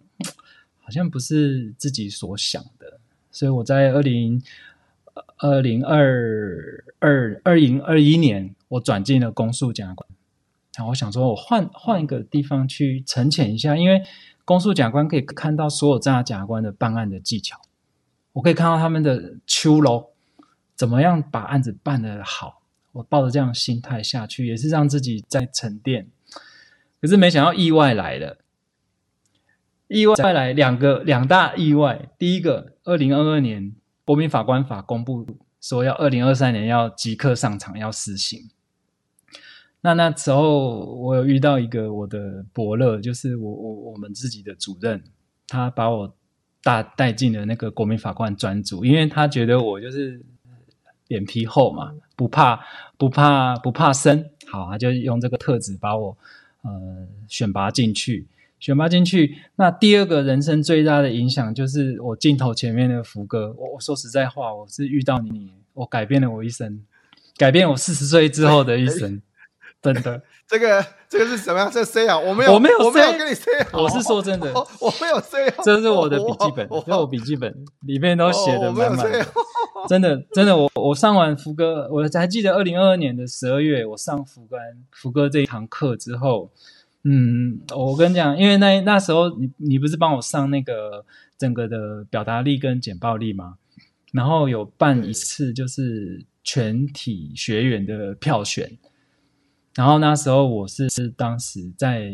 [0.79, 2.99] 好像不是自己所想的，
[3.31, 4.43] 所以我在二零
[5.37, 10.09] 二零二二二零二一年，我转进了公诉检察官，
[10.79, 14.03] 然后我想说我换换一个地方去沉潜一下，因为。
[14.49, 17.61] 公诉检察官可以看到所有侦查检察官的办案的技巧，
[18.33, 20.07] 我可以看到他们的秋楼
[20.75, 22.63] 怎么样把案子办得好。
[22.93, 26.09] 我抱着这样心态下去，也是让自己在沉淀。
[26.99, 28.39] 可是没想到意外来了，
[29.89, 32.09] 意外来两个两大意外。
[32.19, 33.75] 第一个，二零二二年
[34.07, 35.27] 国民法官法公布
[35.61, 38.49] 说要二零二三年要即刻上场要施行。
[39.81, 45.01] 那那时候，我有遇到一个我的伯乐，就是我我我们自己的主任，
[45.47, 46.13] 他把我
[46.65, 50.21] 大带进了那个国民法官专组，因为他觉得我就是
[51.07, 52.61] 脸皮厚嘛，不怕
[52.97, 56.19] 不怕不怕生，好，他就用这个特质把我
[56.63, 58.27] 呃选拔进去，
[58.59, 59.39] 选拔进去。
[59.55, 66.85] 那第二个人生最大的影响就是我镜头前面的福哥，我我说实在话，我是遇到你，我改变了我一生，
[67.37, 69.23] 改变我四十岁之后的一生。
[69.81, 71.71] 真的，这个这个是什么样？
[71.71, 73.83] 这 say 啊，我没有，我没有，我没有跟你 say 好。
[73.83, 75.49] 我是说真的，我没有 say。
[75.63, 79.25] 这是我的笔记本，这是我笔记本里面都写的满满的。
[79.89, 84.57] 真的，真的，我我上完福哥，我还记得二零二二年的十二月，我上福哥
[84.91, 86.51] 福哥这一堂课之后，
[87.05, 91.05] 嗯，我跟你讲，因为那那时候你你不是帮我上那个
[91.39, 93.55] 整个的表达力跟简报力吗？
[94.13, 98.77] 然后有办一次就是全体学员的票选。
[99.79, 102.11] 然后那时候我是是当时在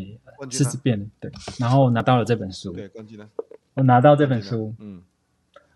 [0.51, 3.27] 狮子变对，然后我拿到了这本书，对，冠军呢？
[3.73, 5.01] 我拿到这本书，嗯，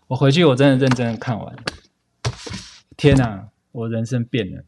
[0.06, 1.52] 我回去我真的认真的看完，
[2.96, 4.62] 天哪，我人生变了，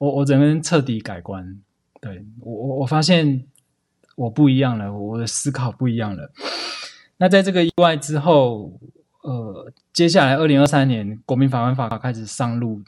[0.00, 1.62] 我我整个人彻底改观，
[2.00, 3.46] 对，我我我发现
[4.16, 6.32] 我不一样了，我的思考不一样了。
[7.18, 8.80] 那在这个意外之后，
[9.22, 12.82] 呃，接下来二零二三年国民法官法开始上路。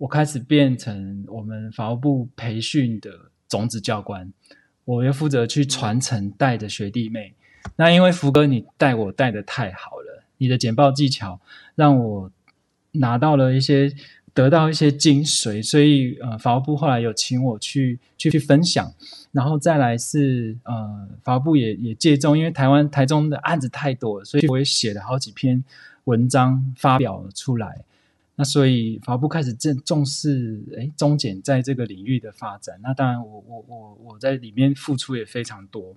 [0.00, 3.10] 我开始变成我们法务部培训的
[3.46, 4.32] 种子教官，
[4.86, 7.34] 我要负责去传承带着学弟妹。
[7.76, 11.38] 那因为福哥你带我带的太好了，你的简报技巧
[11.74, 12.32] 让我
[12.92, 13.92] 拿到了一些，
[14.32, 18.90] 得到一些精髓，所以呃，法务部后来有请我去去去分享，
[19.32, 25.62] 然后再来是呃，法务部也也借重，因为台湾台中的案子太多了，所以我也写了好几篇
[26.04, 27.84] 文章发表出来。
[28.40, 32.80] 那所以法务部开始正重视诶中检在这个领域的发展。
[32.82, 35.94] 那当然我，我我我我在里面付出也非常多。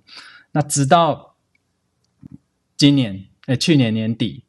[0.52, 1.36] 那直到
[2.76, 4.44] 今年诶去年年底，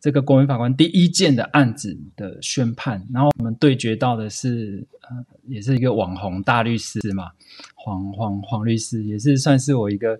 [0.00, 7.30] 这个国民法官第一件的案子的宣判，然后我们对决到的是呃，也是一个网红大律师嘛，
[7.76, 10.18] 黄黄黄律师，也是算是我一个。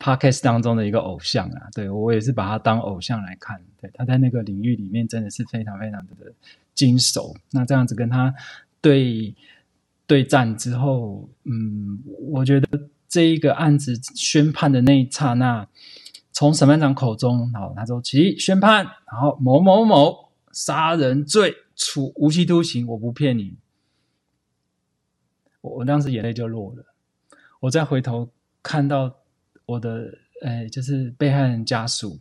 [0.00, 3.62] Podcast 当中的一个偶像啊，对，我也是把他当偶像来看。
[3.78, 6.32] 对，他在那个领域里面真的是非常非常的
[6.74, 7.36] 精熟。
[7.50, 8.34] 那这样子跟他
[8.80, 9.34] 对
[10.06, 15.68] 对战之后，嗯，我觉得这一个案子宣判的那一刹那，
[16.32, 23.54] 从审判长口中，好，他说：“起宣判，然后某某某杀人罪处无期徒刑，我不骗你。”
[25.60, 26.86] 我我当时眼泪就落了。
[27.60, 28.30] 我再回头
[28.62, 29.19] 看到。
[29.70, 32.18] 我的诶，就是被害人家属，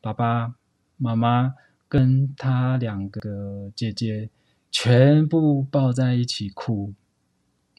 [0.00, 0.54] 爸爸
[0.96, 1.52] 妈妈
[1.88, 4.30] 跟他两个姐姐
[4.70, 6.92] 全部抱在一起哭。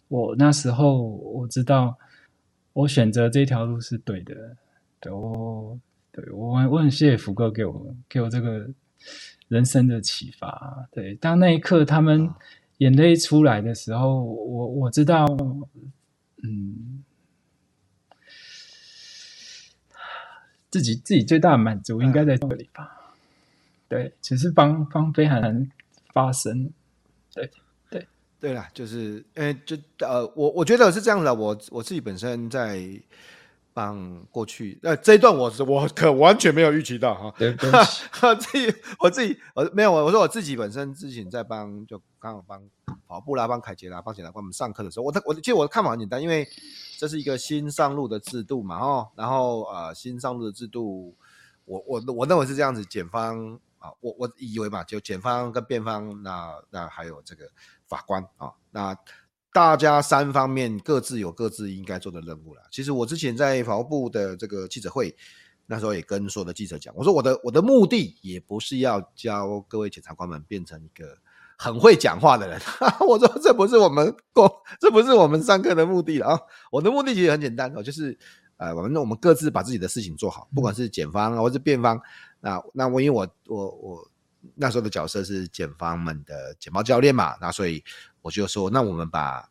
[0.10, 1.98] 我那时候我知道，
[2.74, 4.58] 我选择这条路是对的。
[5.00, 5.80] 对我，
[6.12, 8.68] 对我，我很谢谢福哥给我给我这个
[9.48, 10.90] 人生的启发。
[10.92, 12.30] 对，当那一刻他们
[12.80, 15.26] 眼泪出来的时候，我我知道，
[16.44, 17.02] 嗯。
[20.72, 22.84] 自己自己最大的满足应该在这里吧？
[22.84, 23.14] 嗯、
[23.88, 25.72] 对，只是帮帮被害人
[26.14, 26.72] 发声。
[27.34, 27.50] 对
[27.90, 28.08] 对
[28.40, 31.34] 对啦，就是呃，就呃，我我觉得是这样的。
[31.34, 32.82] 我我自己本身在
[33.80, 37.34] 帮过去呃这一段我，我是我可完全没有预期到哈。
[38.22, 42.62] 我自己我自己我没有我我说我自己本身之前在帮就刚好帮
[43.08, 46.46] 跑步啦，帮凯杰啦，帮检察官们上课的时候，我的我其实我的看法很简单，因为。
[47.00, 51.16] 这是一个新上路的制度嘛，哦，然后呃，新上路的制度，
[51.64, 57.46] 我我我认为是这样子，检方啊，我我以为嘛，就检方跟辩方，那那还有这个
[57.88, 58.94] 法官啊，那
[59.54, 62.62] 大家三方面各自有各自应该做的任务了。
[62.72, 65.16] 其实我之前在法务部的这个记者会，
[65.66, 71.18] 那时候也跟所有的记者讲，我说我的我的目的也不是要教各位检察官们变成一个。
[71.62, 72.58] 很会讲话的人，
[73.06, 76.40] 我说这不是我们过，这不是我们上课的目的了啊！
[76.72, 78.18] 我的目的其实很简单哦，就是
[78.56, 82.00] 呃，我们我们各自把自己的事情做好，不管是检方或是辩方。
[82.40, 84.12] 那那我因为我我我
[84.56, 87.84] 那时候的角色是检方们的检报教练嘛，那所以
[88.22, 89.48] 我就说，那我们把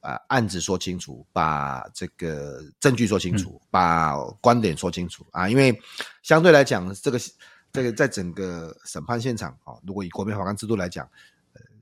[0.00, 5.78] 啊、呃、案子说清楚，把这个证据说清楚，把观点说清楚啊，因为
[6.22, 7.20] 相对来讲，这个
[7.72, 11.08] 这个在整个审判现场啊，如果以国民法官制度来讲。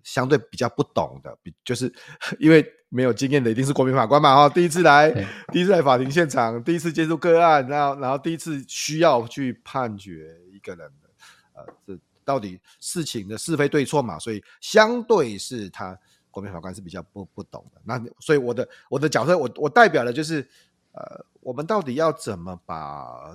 [0.04, 1.92] 相对比较不懂的，比就是
[2.40, 5.10] 因为没有经验的，一定是国民法官嘛，哈，第一次来，
[5.52, 11.10] 第一次来法庭现场，第一次接触个案，然后然后第一次需要去判决一个人的，
[11.52, 15.98] 呃，这到底事情的是非对错嘛，所以相对是他
[16.38, 20.46] 国民法官是比较不不懂的，那所以我的我的角色，我我代表的就是，
[20.92, 23.34] 呃，我们到底要怎么把。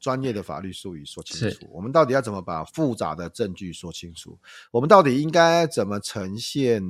[0.00, 4.38] 专业的法律术语说清楚，我们到底要怎么把复杂的证据说清楚？
[4.70, 6.82] 我们到底应该怎么呈现？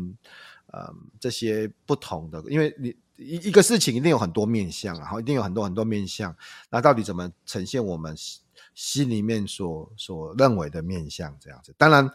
[0.73, 6.33] 嗯，这些不同的，因为你一一个事情一定有很多面向，然后一定有很多很多面向，
[6.71, 8.15] 那到底怎么呈现我们
[8.77, 11.37] 心里面所所认为的面向？
[11.41, 12.09] 这样子，当然，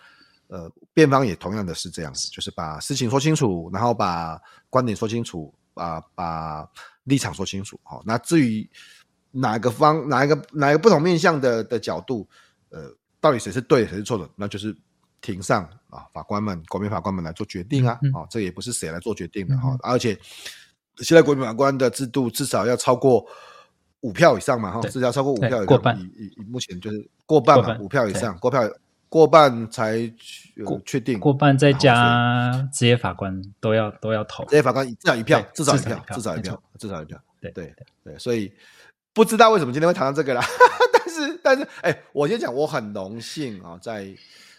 [0.48, 6.68] 呃，辩方也同样的是这样子，就是把事情说清楚，然后把观点说清楚，把把
[7.04, 7.80] 立场说清楚。
[7.84, 8.70] 好，那至于。
[9.38, 12.26] 哪个方哪一个哪一个不同面向的的角度，
[12.70, 14.74] 呃，到底谁是对谁是错的，那就是
[15.20, 20.18] 庭上啊法官们国民法官们来做决定啊，嗯、啊，这也不是谁来做决定的哈、嗯，而且
[21.00, 23.28] 现在国民法官的制度至少要超过
[24.00, 28.72] 五票以上嘛哈，至少要超过五票以上，以以以目前就是过半嘛，五票以上过半
[29.08, 30.12] 过半才
[30.84, 38.52] 确定，过半再加职业法官都要都要投，职业法官至少一票，至少一票，至少一票，至少一票，对对对，所以
[39.14, 40.44] 不知道为什么今天会谈到这个啦，
[40.92, 44.14] 但是但是哎、欸，我先讲，我很荣幸啊，在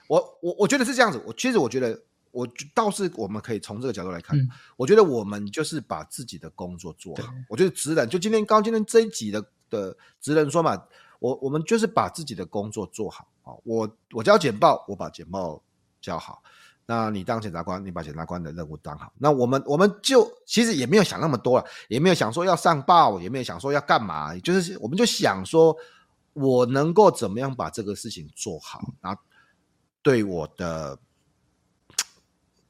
[0.06, 4.38] 我我我觉得是这样子，我其实我觉得我倒是我们可以从这个角度来看，
[4.76, 10.82] 我觉得我们就是把自己的工作做好，我觉得职人就今天刚今天这一集的的职人说嘛。
[11.18, 13.54] 我我们就是把自己的工作做好啊！
[13.62, 15.62] 我我交简报，我把简报
[16.00, 16.42] 交好。
[16.84, 19.12] 那你当检察官，你把检察官的任务当好。
[19.18, 25.76] 那我们我们就其实也没有想那么多了，也没有想说要上报，也没有想说要干嘛，就是我们就想说，
[26.32, 29.20] 我能够怎么样把这个事情做好，然后
[30.02, 30.98] 对我的，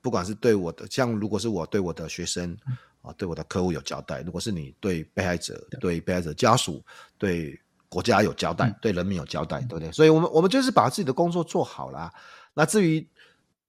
[0.03, 2.57] 不管是对我的，像如果是我对我的学生
[3.01, 6.85] 啊，对我的客户有交代；如果是你对被害者、对被害者家属、
[7.17, 7.59] 对。
[7.89, 9.93] 国家有交代，对人民有交代，嗯、对不对？
[9.93, 12.13] 所以，我们我们就是把自己的工作做好了。
[12.55, 13.07] 那至于，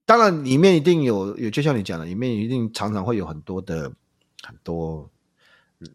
[0.05, 3.91] 当然里面一定有有，就像你讲的，里面一定常常会有很多的
[4.43, 5.09] 很多，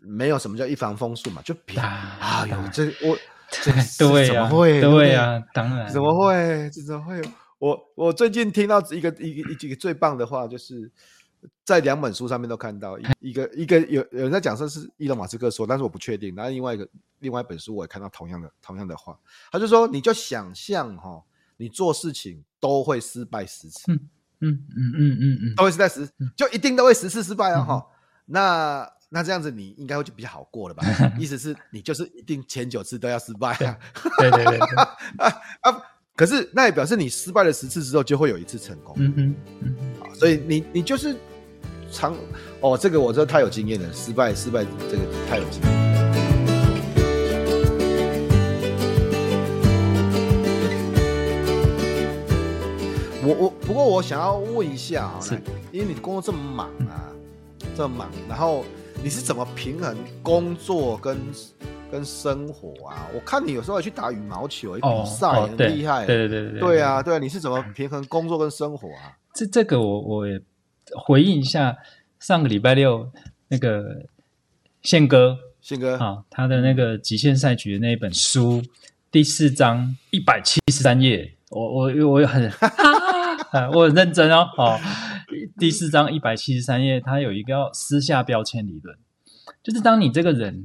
[0.01, 3.19] 没有什么叫一帆风顺嘛，就比啊，有这我
[3.51, 5.43] 这 对怎么会对呀？
[5.53, 6.71] 当然怎么会？
[6.71, 7.21] 怎么会？
[7.59, 10.91] 我我最近听到一个一个一个最棒的话，就是。
[11.65, 16.35] 在两本书上面都看到一一个一个有有人在讲说是伊隆马斯克说，但是我不确定。
[16.35, 16.89] 然后另外一个
[17.21, 19.19] 另外一本书我也看到同样的同样的话，
[19.51, 21.23] 他就说你就想象哈，
[21.57, 24.09] 你做事情都会失败十次，嗯
[24.41, 27.87] 嗯嗯嗯嗯嗯，都会失败十，就一定都会十次失败啊哈。
[28.27, 30.85] 那那这样子你应该会就比较好过了吧？
[31.19, 33.79] 意思是你就是一定前九次都要失败啊？
[34.19, 34.89] 对对对 啊
[35.63, 35.83] 啊！
[36.15, 41.17] 可是那也表示你失败了十次之后就会有一次成功，嗯嗯嗯，所以你你就是。
[41.93, 42.15] 长
[42.61, 45.83] 哦，这个我真的太有经验了，失败失败，这个太有经验。
[53.25, 55.41] 我我不过我想要问一下啊，是
[55.71, 57.13] 因为你工作这么忙啊，
[57.77, 58.65] 这么忙，然后
[59.01, 61.17] 你是怎么平衡工作跟
[61.91, 63.07] 跟生活啊？
[63.15, 69.15] 我看你有时候还去打羽毛球，比赛很厉害，对对对对，对啊对啊，你是怎么平衡工作跟生活啊？
[69.35, 70.41] 这这个我我也。
[70.95, 71.79] 回应一下
[72.19, 73.11] 上个礼拜六
[73.49, 74.07] 那个
[74.83, 78.63] 宪哥，宪哥啊，他的那个极限赛局的那一本书
[79.11, 82.53] 第四章一百七十三页，我我我很
[83.73, 84.79] 我很认真哦，哦，
[85.59, 88.97] 第四章一百七十三页，他有一个要撕下标签理论，
[89.63, 90.65] 就是当你这个人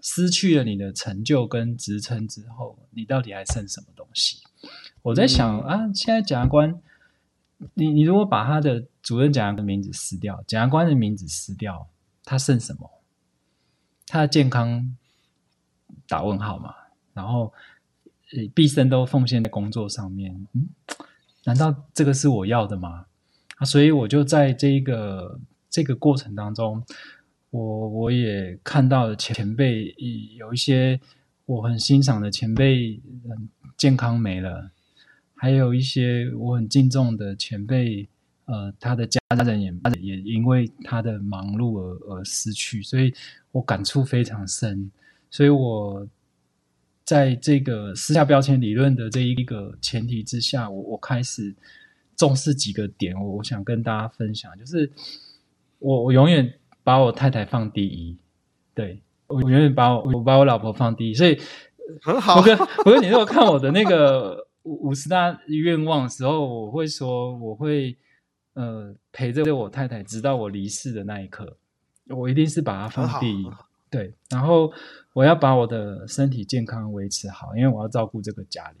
[0.00, 4.38] 失去了你的成就跟职称之后，你到底还剩什么东西？
[5.02, 6.80] 我在想、嗯、啊，现在检察官。
[7.74, 11.88] 你你如果把他的主任检察官的名字撕掉，检察官的名字撕掉，
[12.24, 12.90] 他剩什么？
[14.06, 14.96] 他的健康
[16.06, 16.74] 打问号嘛？
[17.14, 17.52] 然后
[18.32, 20.68] 呃，毕生都奉献在工作上面，嗯，
[21.44, 23.06] 难道这个是我要的吗？
[23.56, 25.40] 啊，所以我就在这一个
[25.70, 26.84] 这个过程当中，
[27.50, 29.94] 我我也看到了前辈
[30.36, 31.00] 有一些
[31.46, 34.70] 我很欣赏的前辈，嗯健康没了。
[35.38, 38.08] 还有一些我很敬重的前辈，
[38.46, 39.70] 呃，他的家人也
[40.00, 43.12] 也因为他的忙碌而而失去，所以
[43.52, 44.90] 我感触非常深。
[45.30, 46.08] 所以我
[47.04, 51.54] 在这个私下标签理论的这一个前提之下，我我开始
[52.16, 54.90] 重视几个点，我我想跟大家分享，就是
[55.78, 56.50] 我我永远
[56.82, 58.16] 把我太太放第一，
[58.74, 61.38] 对，我永远把我我把我老婆放第一，所以
[62.00, 62.36] 很好。
[62.36, 64.45] 我跟我跟你说，我看我的那个。
[64.66, 67.96] 五十大愿望的时候，我会说，我会
[68.54, 71.56] 呃陪着我太太，直到我离世的那一刻，
[72.08, 73.46] 我一定是把它放第一。
[73.88, 74.72] 对，然后
[75.12, 78.76] 我要把我的身体健康维持好，因为我要照顾这个家里。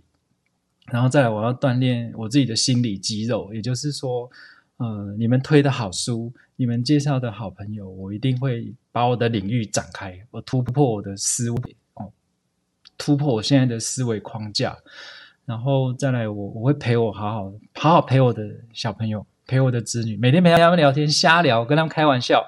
[0.86, 4.28] 然后再来，我要锻炼我自己的心理肌肉，也就是说，
[4.78, 12.12] 呃，你们推的好书，你们介绍的好朋友，我一定会把我的领域展开，我突破我的思维，哦，
[12.98, 14.76] 突破我现在的思维框架。
[15.46, 18.42] 然后再来我，我会陪我好好好好陪我的
[18.72, 22.44] 小朋友，陪我的子女，每天陪他们聊天，瞎聊，跟他们开玩笑。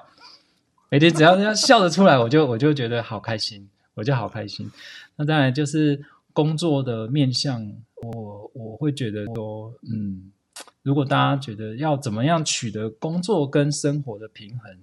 [0.89, 4.69] 每天只要要笑得出来，我就我就觉得好开心，我就好开心。
[5.15, 7.65] 那当然就是工作的面向，
[8.01, 10.31] 我我会觉得说，嗯，
[10.83, 14.77] 如果大家觉得要怎么样取得工作跟生活的平衡。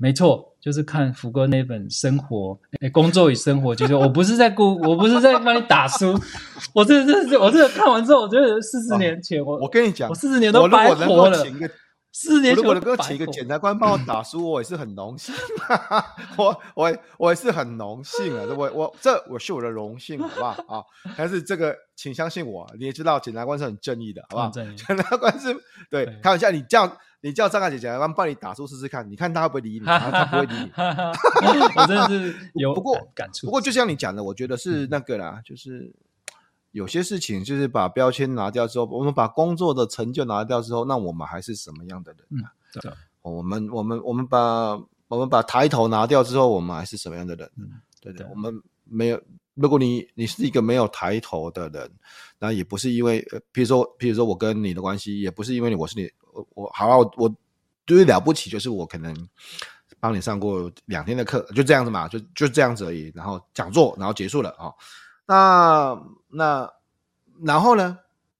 [0.00, 6.16] 没错，就是看福哥那本《生活》诶，工作与生活，就是我不是在顾，我不是在帮你打书，
[6.72, 11.44] 我这这这，我这个看完之后，我觉得四十年前我我跟你讲，我四十年都白活了。
[12.10, 15.34] 四年，如果能够请一个检察官帮我 打输，我也是很荣幸。
[16.36, 18.44] 我我我也是很荣幸啊！
[18.56, 20.82] 我我这我是我的荣幸，好不好啊？
[21.16, 24.50] 但是这个，请相信我，你也知道检察官是很正义的，好不好？
[24.50, 25.54] 检察官是
[25.90, 26.90] 对，开玩笑，你叫
[27.20, 29.84] 你叫张大姐检察官帮你打书试试看，你看他会不会理你？
[29.84, 30.72] 他不会理你。
[31.76, 33.46] 我真的是有不过感触。
[33.46, 35.94] 不过就像你讲的，我觉得是那个啦，就是。
[36.78, 42.54] 有些事情就是把标签拿掉之后，我们把工作的成就拿掉之后，那我们还是什么样的人啊？
[42.76, 47.50] 嗯、对，我们我们我们把我们把抬头拿掉之后，我们还是什么样的人？
[47.56, 49.20] 嗯，对的，我们没有。
[49.54, 51.90] 如果你你是一个没有抬头的人，
[52.38, 57.36] 那也不是因为，呃，比如说，比如说我跟你的关系，也不是因为你，我是你，我我好，我我
[57.88, 59.12] 最了不起就是我可能
[59.98, 63.10] 帮你上过两天的课，就这样子嘛，就就这样子而已。
[63.16, 64.66] 然后讲座，然后结束了啊。
[64.66, 64.74] 哦
[65.28, 66.72] 那那
[67.44, 67.98] 然后呢？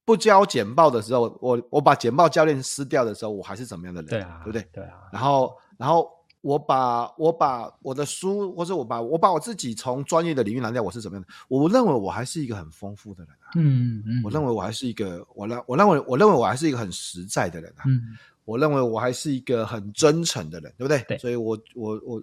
[0.08, 4.08] 不交简报的时候，我我把简报教练撕掉的时候，我还是怎么样的人？
[4.08, 4.66] 对啊，对不对？
[4.72, 5.02] 对啊。
[5.12, 6.10] 然后然后
[6.40, 11.28] 我把我把我的书，或者我把我把我自己从专业的领域拿掉，我是怎么样的？
[11.46, 13.52] 我认为我还是一个很丰富的人啊。
[13.56, 14.22] 嗯嗯。
[14.24, 17.84] 我认为我还是一个我认我认为我认为我还是一个很实在的人啊。
[17.86, 18.16] 嗯。
[18.46, 21.04] 我认为我还是一个很真诚的人，对不对？
[21.06, 21.18] 对。
[21.18, 22.22] 所以我我我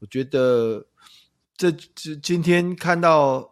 [0.00, 0.84] 我觉得
[1.56, 3.50] 这这今天看到。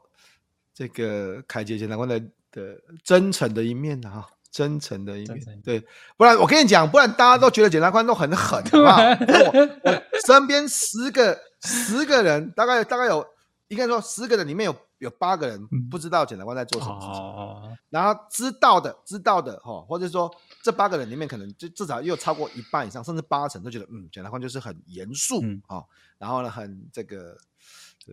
[0.80, 2.18] 这个凯杰检察官的
[2.50, 2.74] 的
[3.04, 5.78] 真诚的一面啊，真诚的一面，对，
[6.16, 8.96] 不然我跟你讲，不然大家都觉得检察官都很狠， 好不好？
[9.52, 13.22] 我我身边十个十个人，大概大概有
[13.68, 25.84] 应该说十个人里面有有八个人不知道检察官在做什么事情，嗯、然后知道的知道的哈，或者说这八个人里面可能就至少又超过一半以上，甚至八成都觉得嗯，检察官就是很严肃啊、嗯，
[26.16, 27.36] 然后呢，很这个。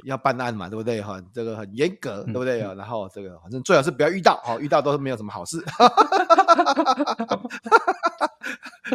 [0.04, 1.02] 要办案嘛，对不对？
[1.02, 2.62] 哈，这个很严格，对不对？
[2.62, 5.64] 嗯、然后这个反正最好是不要遇到，哈，遇到都是没有什么好事。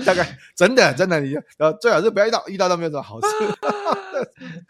[0.06, 0.26] 大概
[0.56, 3.26] 真的真的，你呃最好是不要遇到，遇到都没有什么好事。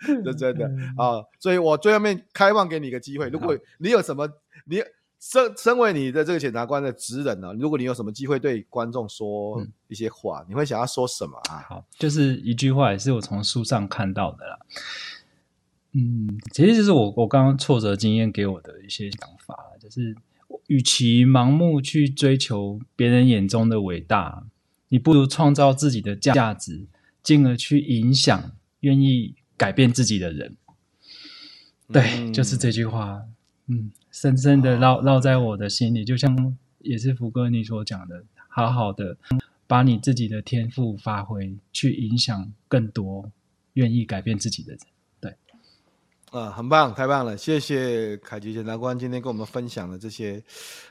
[0.24, 0.66] 这真的
[0.96, 4.28] 啊，所以我最后面开放给你一个机会，如果你有什么，
[4.64, 4.82] 你
[5.20, 11.64] 身身为你的这个检察官的职人呢，如果你有什么机会对观众说一些话，嗯、你会想要说什么啊？
[11.68, 14.58] 好，就是一句话，也是我从书上看到的啦。
[15.94, 20.16] 嗯，其实就是我我刚刚挫折经验给我的一些想法，就是
[20.66, 24.46] 与其盲目去追求别人眼中的伟大，
[24.88, 26.86] 你不如创造自己的价值，
[27.22, 30.56] 进而去影响愿意改变自己的人。
[31.88, 33.22] 对，嗯、就是这句话，
[33.66, 39.18] 嗯，深深的烙烙在我的心里，就像也是福哥你所讲的，好好的
[39.66, 43.30] 把你自己的天赋发挥，去影响更多
[43.74, 44.80] 愿意改变自己的人。
[46.32, 47.36] 啊、嗯，很棒，太棒了！
[47.36, 50.42] 谢谢凯杰检察官今天跟我们分享的这些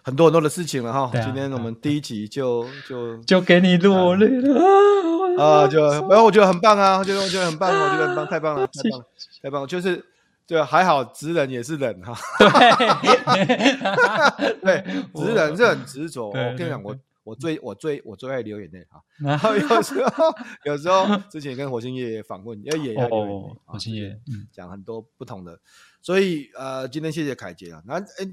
[0.04, 1.20] 很多很多的事情了哈、啊。
[1.20, 5.68] 今天我们第一集就就就给你落泪了啊！
[5.68, 9.06] 就然后我觉得很棒啊，我觉得我觉得很棒，我觉得很棒，太棒了，太棒了，
[9.42, 9.68] 太棒了！
[9.68, 10.06] 就是
[10.46, 12.16] 对，还好直人也是人哈。
[14.62, 14.84] 对，
[15.16, 16.28] 直人是很执着。
[16.28, 16.96] 我跟你讲，我。
[17.24, 20.26] 我最我最我最爱流眼泪哈，然后有时候
[20.65, 25.59] 有时候之前跟火星爷爷访问，也也要流眼泪，火星爷嗯，讲很多不同的，
[26.01, 28.28] 所以呃，今天谢谢凯杰啊，那哎，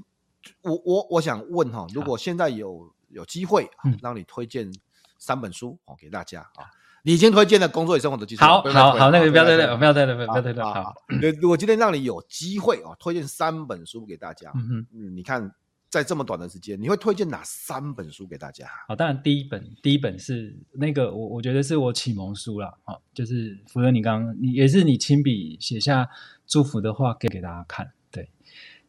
[0.61, 3.69] 我我我想问哈，如果现在有有机会
[4.01, 4.71] 让你推荐
[5.19, 6.65] 三本书哦给大家啊，
[7.03, 10.95] 你已经推荐了工作与生活的技术，好好好，那个不要再了，不要再了，不要再了，好，
[11.39, 15.53] 如果今天让你有机会啊，推荐三本书给大家，嗯嗯，你看。
[15.89, 18.67] 在这么短的时间，你会推荐哪三本书给大家？
[18.87, 26.07] 好，当然第一本，第一本是那个我我觉得是我启蒙书了，好，就是福哥，你刚刚你也是你亲笔写下
[26.45, 28.29] 祝福的话给给大家看，对，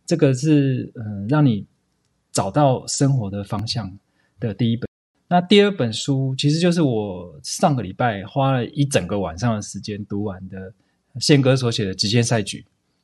[0.05, 1.67] 这个是嗯让你
[2.33, 3.99] 找到生活的方向
[4.39, 4.87] 的第一本。
[5.27, 10.75] 那第二本书其实就是我上个礼拜花了一整个晚上的时间读完的
[11.19, 12.59] 宪哥所写的《极限赛局》。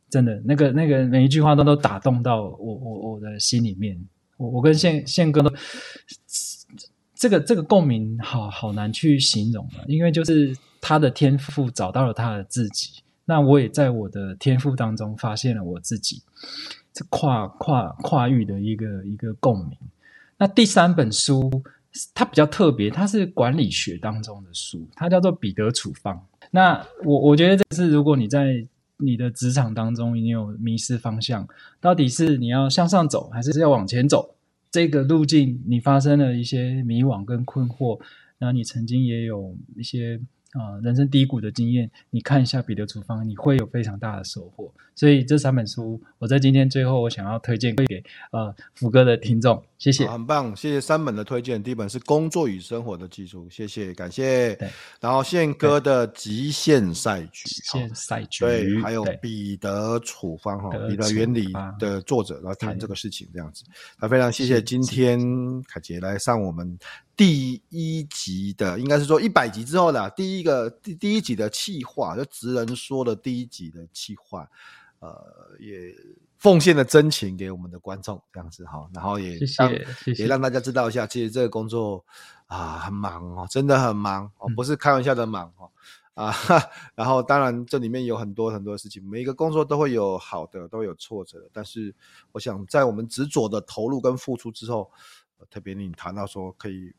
[0.08, 3.98] 真的，那个那个每一句话都都打动到我我我的心里面。
[4.36, 5.50] 我我跟宪宪哥都
[7.14, 16.22] 这个这个共鸣好好难去形容了，因为就是他的天赋找到了他的自己，那我也在我的天赋当中发现了我自己，
[16.92, 19.78] 这跨跨跨域的一个一个共鸣。
[20.36, 21.50] 那第三本书
[22.14, 26.22] 它比较特别，它是管理学当中的书，它叫做彼得处方。
[26.50, 28.62] 那我我觉得这是如果你在
[28.98, 31.46] 你的职场当中，你有迷失方向，
[31.80, 34.34] 到底是你要向上走，还是要往前走？
[34.70, 37.98] 这个路径你发生了一些迷惘跟困惑，
[38.38, 40.20] 然后你曾经也有一些
[40.52, 44.72] 啊、人生低谷的经验，你看一下彼得处方，你会有非常大的收获。
[44.94, 49.62] 所以这三本书，我在今天最后，我想要推荐给呃福哥的听众。
[49.78, 51.62] 谢谢，很棒，谢谢三本的推荐。
[51.62, 54.54] 第一本是《工作与生活的技术》，谢谢，感谢。
[54.54, 54.70] 对，
[55.00, 63.64] 然后宪哥的《极限赛局》，极限赛局，对，还有彼得处方哈，彼得原理的作者来谈这个事情，这样子。
[64.00, 65.20] 那非常谢谢今天
[65.64, 66.78] 凯杰来上我们
[67.14, 74.48] 第一集的，应该是说一百集之后的第一个第第一集的企划，就职人说的第一集的企划，
[75.00, 75.22] 呃，
[75.60, 75.94] 也。
[76.38, 82.04] 奉献的真情给我们的观众，这样子哈，然后也谢谢，也让大家知道一下，其实这个工作
[82.46, 85.70] 啊很忙哦，真的很忙哦，不是开玩笑的忙哦、
[86.14, 86.34] 嗯、啊。
[86.94, 91.48] 然后当然这里面有很多很多事情，每一个工作都会有好的，都有挫折的。
[91.52, 91.94] 但是
[92.32, 94.90] 我想在我们执着的投入跟付出之后，
[95.50, 96.94] 特别你谈到说可以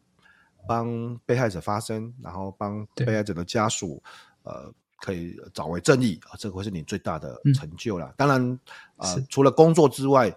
[0.67, 4.01] 帮被害者发声，然后帮被害者的家属
[4.43, 4.73] 呃。
[4.99, 8.07] 可以找回正义啊，这个会是你最大的成就了。
[8.07, 8.59] 嗯、当然
[8.95, 10.35] 啊、呃，除了工作之外，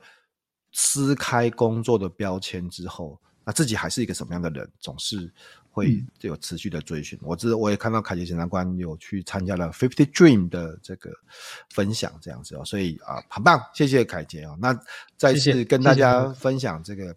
[0.72, 5.32] 撕开工作的标签之后，那自己还是一个什么样的人，总是
[5.70, 7.18] 会有持续的追寻。
[7.20, 11.10] 嗯、我知道，我也看到凯杰检察官有去参加了 Fifty Dream 的这个
[11.70, 14.56] 分享，这样子哦，所以啊、呃，很棒，谢谢凯杰啊。
[14.60, 14.78] 那
[15.16, 17.14] 再次跟大家分享这个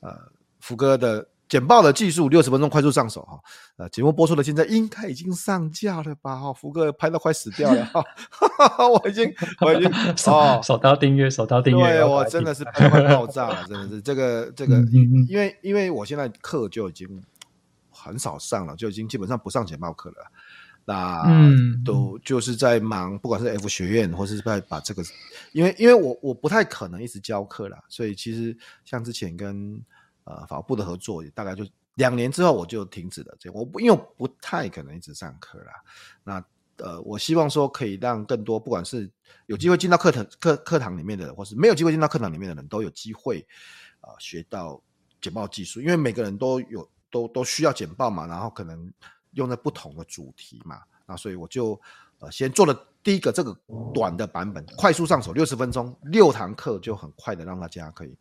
[0.00, 0.16] 呃
[0.60, 1.26] 福哥的。
[1.48, 3.38] 简报的技术，六十分钟快速上手哈。
[3.76, 6.36] 呃，节目播出的现在应该已经上架了吧？
[6.36, 8.88] 哈，福哥拍到快死掉了哈哈哈。
[8.90, 9.88] 我已经， 我已经
[10.26, 11.84] 哦，手刀订阅，手刀订阅。
[11.84, 14.76] 对，我真的是拍快爆炸了，真的是这个这个，
[15.28, 17.08] 因为因为我现在课就已经
[17.90, 20.16] 很少上了，就已经基本上不上简报课了。
[20.84, 21.24] 那
[21.84, 25.02] 都就是在忙，不管是 F 学院，或是在把这个，
[25.52, 29.80] 因为因为我我不太可能一直教课了，所以其实像之前跟。
[30.26, 31.64] 呃，法务部的合作也大概就
[31.94, 33.34] 两年之后我就停止了。
[33.40, 35.72] 这我不因为我不太可能一直上课啦。
[36.22, 36.44] 那
[36.78, 39.10] 呃，我希望说可以让更多不管是
[39.46, 43.46] 有机会进到课堂课课堂里面的，或是没有机会进到课堂里面的人都有机会
[44.00, 44.78] 啊、学到
[45.20, 45.80] 简报技术。
[45.80, 48.92] 因为每个人都有都都需要简报嘛，然后可能
[49.32, 50.82] 用在不同的主题嘛。
[51.06, 51.80] 那所以我就
[52.20, 53.56] 呃先做了第一个这个
[53.94, 58.16] 短的版本，快速上手，六十分钟，六堂课就很快的让大家可以。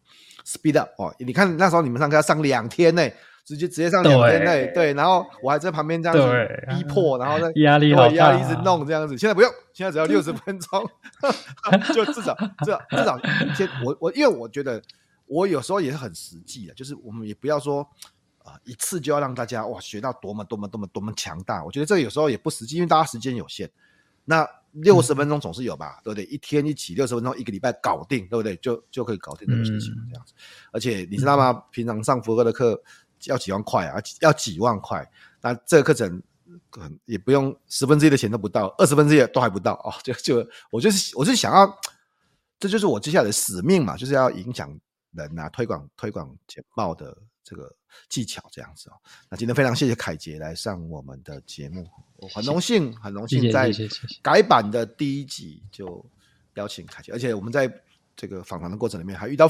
[0.46, 1.14] Speed up 哦！
[1.18, 3.02] 你看那时候你们上课要上两天呢，
[3.43, 9.18] 直接直接上两天内，对，然后我还在旁边这样子逼迫，然后呢 压力好，压力一直弄这样子。
[9.18, 10.88] 现在不用，现在只要六十分钟，
[11.96, 13.20] 就至少至少至少
[13.56, 14.80] 先我我因为我觉得
[15.26, 17.88] 我有时候也是很实际的，就是我们也不要说
[18.46, 23.70] 啊一次就要让大家哇学到多么多么多么多么强大，我觉得这个有时候也不实际，因为大家时间有限。
[24.24, 26.26] 那六十分钟总是有吧，嗯、对不对？
[26.26, 28.56] 一天一起六十分钟，一个礼拜搞定，对不对？
[28.58, 30.34] 就就可以搞定这个事情，这样子。
[30.36, 30.41] 嗯、
[30.72, 31.52] 而且你知道吗？
[31.52, 32.82] 嗯、平常上福哥的课
[33.26, 35.08] 要几万块啊，要几万块。
[35.41, 36.22] 那这个课程
[36.72, 39.93] 可能也不用十分之一的钱都不到，二十分之一都还不到哦。
[40.04, 41.80] 就就我就是我是想要，
[42.60, 44.76] 这就是我接下来的使命嘛，就是要影响
[45.12, 47.16] 人啊，推广推广简报的
[47.46, 47.72] 这个
[48.10, 48.93] 技巧这样子哦。
[49.30, 51.88] 那今天非常谢谢凯杰来上我们的节目。
[52.18, 53.72] 我很荣幸，很荣幸在
[54.22, 56.04] 改版的第一集就
[56.56, 57.72] 邀请凯杰，而且我们在
[58.16, 59.50] 这个访谈的过程里面还遇到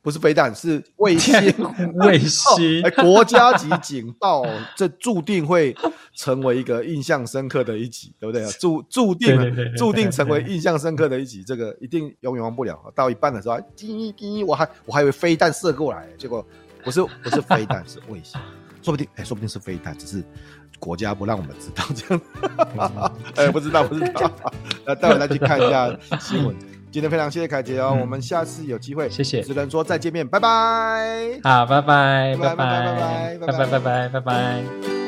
[0.00, 1.32] 不是飞弹，是卫星，
[1.94, 4.44] 卫星，国家级警报，
[4.76, 5.76] 这注定会
[6.16, 8.44] 成为一个印象深刻的一集，对不对？
[8.52, 9.36] 注注定
[9.76, 12.92] 注定成为印象深刻的一集，这个一定永远忘不了。
[12.96, 16.44] 到一半的时候，滴滴，我还我还以为飞弹射过来，结果
[16.84, 18.40] 不是不是飞弹，是卫星，
[18.82, 20.22] 说不定哎，说不定是飞弹，只是。
[20.78, 24.32] 国家不让我们知道这样， 哎、欸，不知道不知道，
[24.84, 26.56] 那待会再去看一下新闻。
[26.90, 31.38] 今天非常谢谢凯杰哦，嗯、我们下次有机会，谢谢，只能说再见面，拜拜。
[31.44, 35.01] 好，拜拜，拜拜，拜拜，拜拜，拜拜，拜拜。